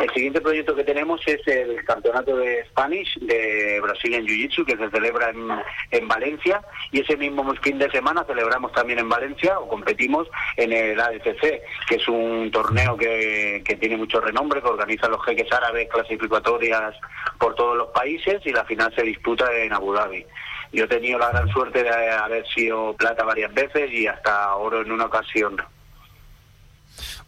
[0.00, 4.90] el siguiente proyecto que tenemos es el campeonato de Spanish de Brazilian Jiu-Jitsu que se
[4.90, 5.48] celebra en,
[5.90, 6.62] en, Valencia
[6.92, 11.62] y ese mismo fin de semana celebramos también en Valencia o competimos en el ADCC,
[11.88, 16.94] que es un torneo que, que tiene mucho renombre, que organizan los jeques árabes clasificatorias
[17.38, 20.24] por todos los países y la final se disputa en Abu Dhabi.
[20.72, 24.82] Yo he tenido la gran suerte de haber sido plata varias veces y hasta oro
[24.82, 25.56] en una ocasión.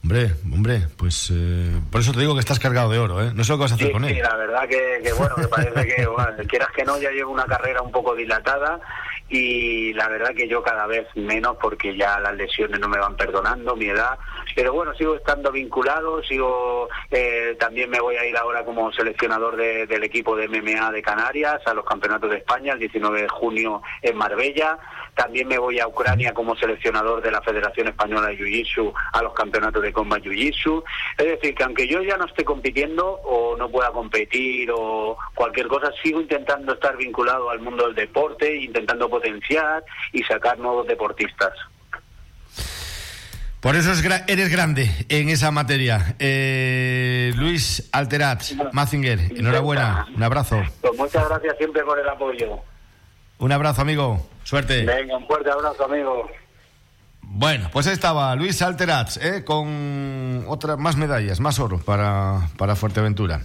[0.03, 3.33] Hombre, hombre, pues eh, por eso te digo que estás cargado de oro, ¿eh?
[3.35, 4.15] No sé lo que vas a hacer con él.
[4.15, 7.45] Sí, la verdad que, bueno, me parece que, bueno, quieras que no, ya llevo una
[7.45, 8.81] carrera un poco dilatada
[9.29, 13.15] y la verdad que yo cada vez menos porque ya las lesiones no me van
[13.15, 14.19] perdonando, mi edad,
[14.57, 19.57] pero bueno, sigo estando vinculado, sigo, eh, también me voy a ir ahora como seleccionador
[19.57, 23.83] del equipo de MMA de Canarias a los campeonatos de España el 19 de junio
[24.03, 24.79] en Marbella,
[25.21, 29.35] también me voy a Ucrania como seleccionador de la Federación Española de Jiu-Jitsu a los
[29.35, 30.83] campeonatos de Combat Jiu-Jitsu.
[31.19, 35.69] Es decir, que aunque yo ya no esté compitiendo o no pueda competir o cualquier
[35.69, 41.53] cosa, sigo intentando estar vinculado al mundo del deporte, intentando potenciar y sacar nuevos deportistas.
[43.61, 43.93] Por eso
[44.27, 46.17] eres grande en esa materia.
[46.19, 48.43] Eh, Luis Alterat,
[48.73, 50.63] Mazinger, enhorabuena, un abrazo.
[50.81, 52.63] Pues muchas gracias siempre por el apoyo.
[53.41, 54.27] Un abrazo, amigo.
[54.45, 54.85] Suerte.
[54.85, 56.31] Venga, un fuerte abrazo, amigo.
[57.23, 59.45] Bueno, pues ahí estaba Luis Alterats, ¿eh?
[59.45, 63.41] con otras más medallas, más oro para, para Fuerteventura.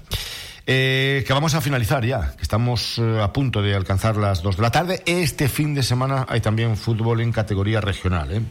[0.67, 4.57] Eh, que vamos a finalizar ya, que estamos eh, a punto de alcanzar las dos
[4.57, 5.01] de la tarde.
[5.05, 8.41] Este fin de semana hay también fútbol en categoría regional.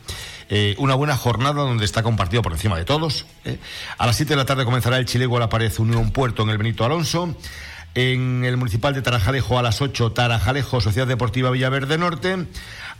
[0.78, 3.26] una buena jornada donde está compartido por encima de todos.
[3.98, 6.50] A las 7 de la tarde comenzará el Chilego a la pared Unión Puerto en
[6.50, 7.36] el Benito Alonso.
[7.94, 12.46] En el municipal de Tarajalejo a las 8, Tarajalejo, Sociedad Deportiva Villaverde Norte.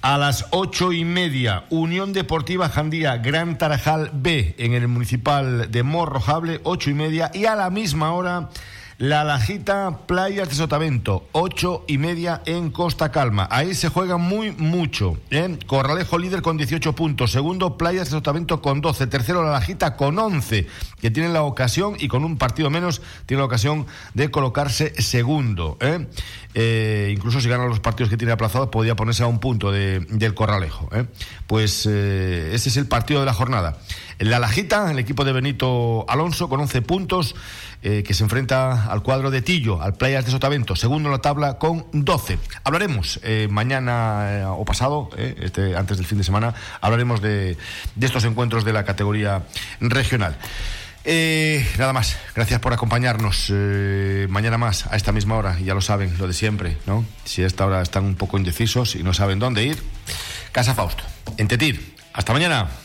[0.03, 5.83] A las ocho y media, Unión Deportiva Jandía, Gran Tarajal B, en el municipal de
[5.83, 7.31] Morrojable, ocho y media.
[7.33, 8.51] Y a la misma hora,
[8.99, 13.49] la Lajita Playas de Sotavento, ocho y media en Costa Calma.
[13.51, 15.19] Ahí se juega muy mucho.
[15.31, 15.59] ¿eh?
[15.67, 17.33] Corralejo líder con 18 puntos.
[17.33, 19.07] Segundo, Playas de Sotavento con 12.
[19.09, 20.67] Tercero, la Lajita con 11,
[21.01, 25.77] que tiene la ocasión y con un partido menos tiene la ocasión de colocarse segundo.
[25.81, 26.07] ¿eh?
[26.55, 30.35] Eh, incluso si gana los partidos que tiene aplazados, podría ponerse a un punto del
[30.35, 30.89] Corralejo.
[31.49, 33.79] Pues ese es el partido de la jornada.
[34.19, 37.35] La Lajita, el equipo de Benito Alonso, con 11 puntos.
[37.87, 41.19] Eh, que se enfrenta al cuadro de Tillo, al Playas de Sotavento, segundo en la
[41.19, 42.39] tabla con 12.
[42.65, 47.59] Hablaremos eh, mañana eh, o pasado, este, antes del fin de semana, hablaremos de,
[47.95, 49.43] de estos encuentros de la categoría
[49.81, 50.39] regional.
[51.05, 53.53] nada más, gracias por acompañarnos.
[54.31, 57.05] mañana más, a esta misma hora, ya lo saben, lo de siempre, ¿no?
[57.27, 59.77] Si a esta hora están un poco indecisos y no saben dónde ir,
[60.53, 61.05] Casa Fausto,
[61.37, 61.97] en Tetir.
[62.15, 62.84] Hasta mañana.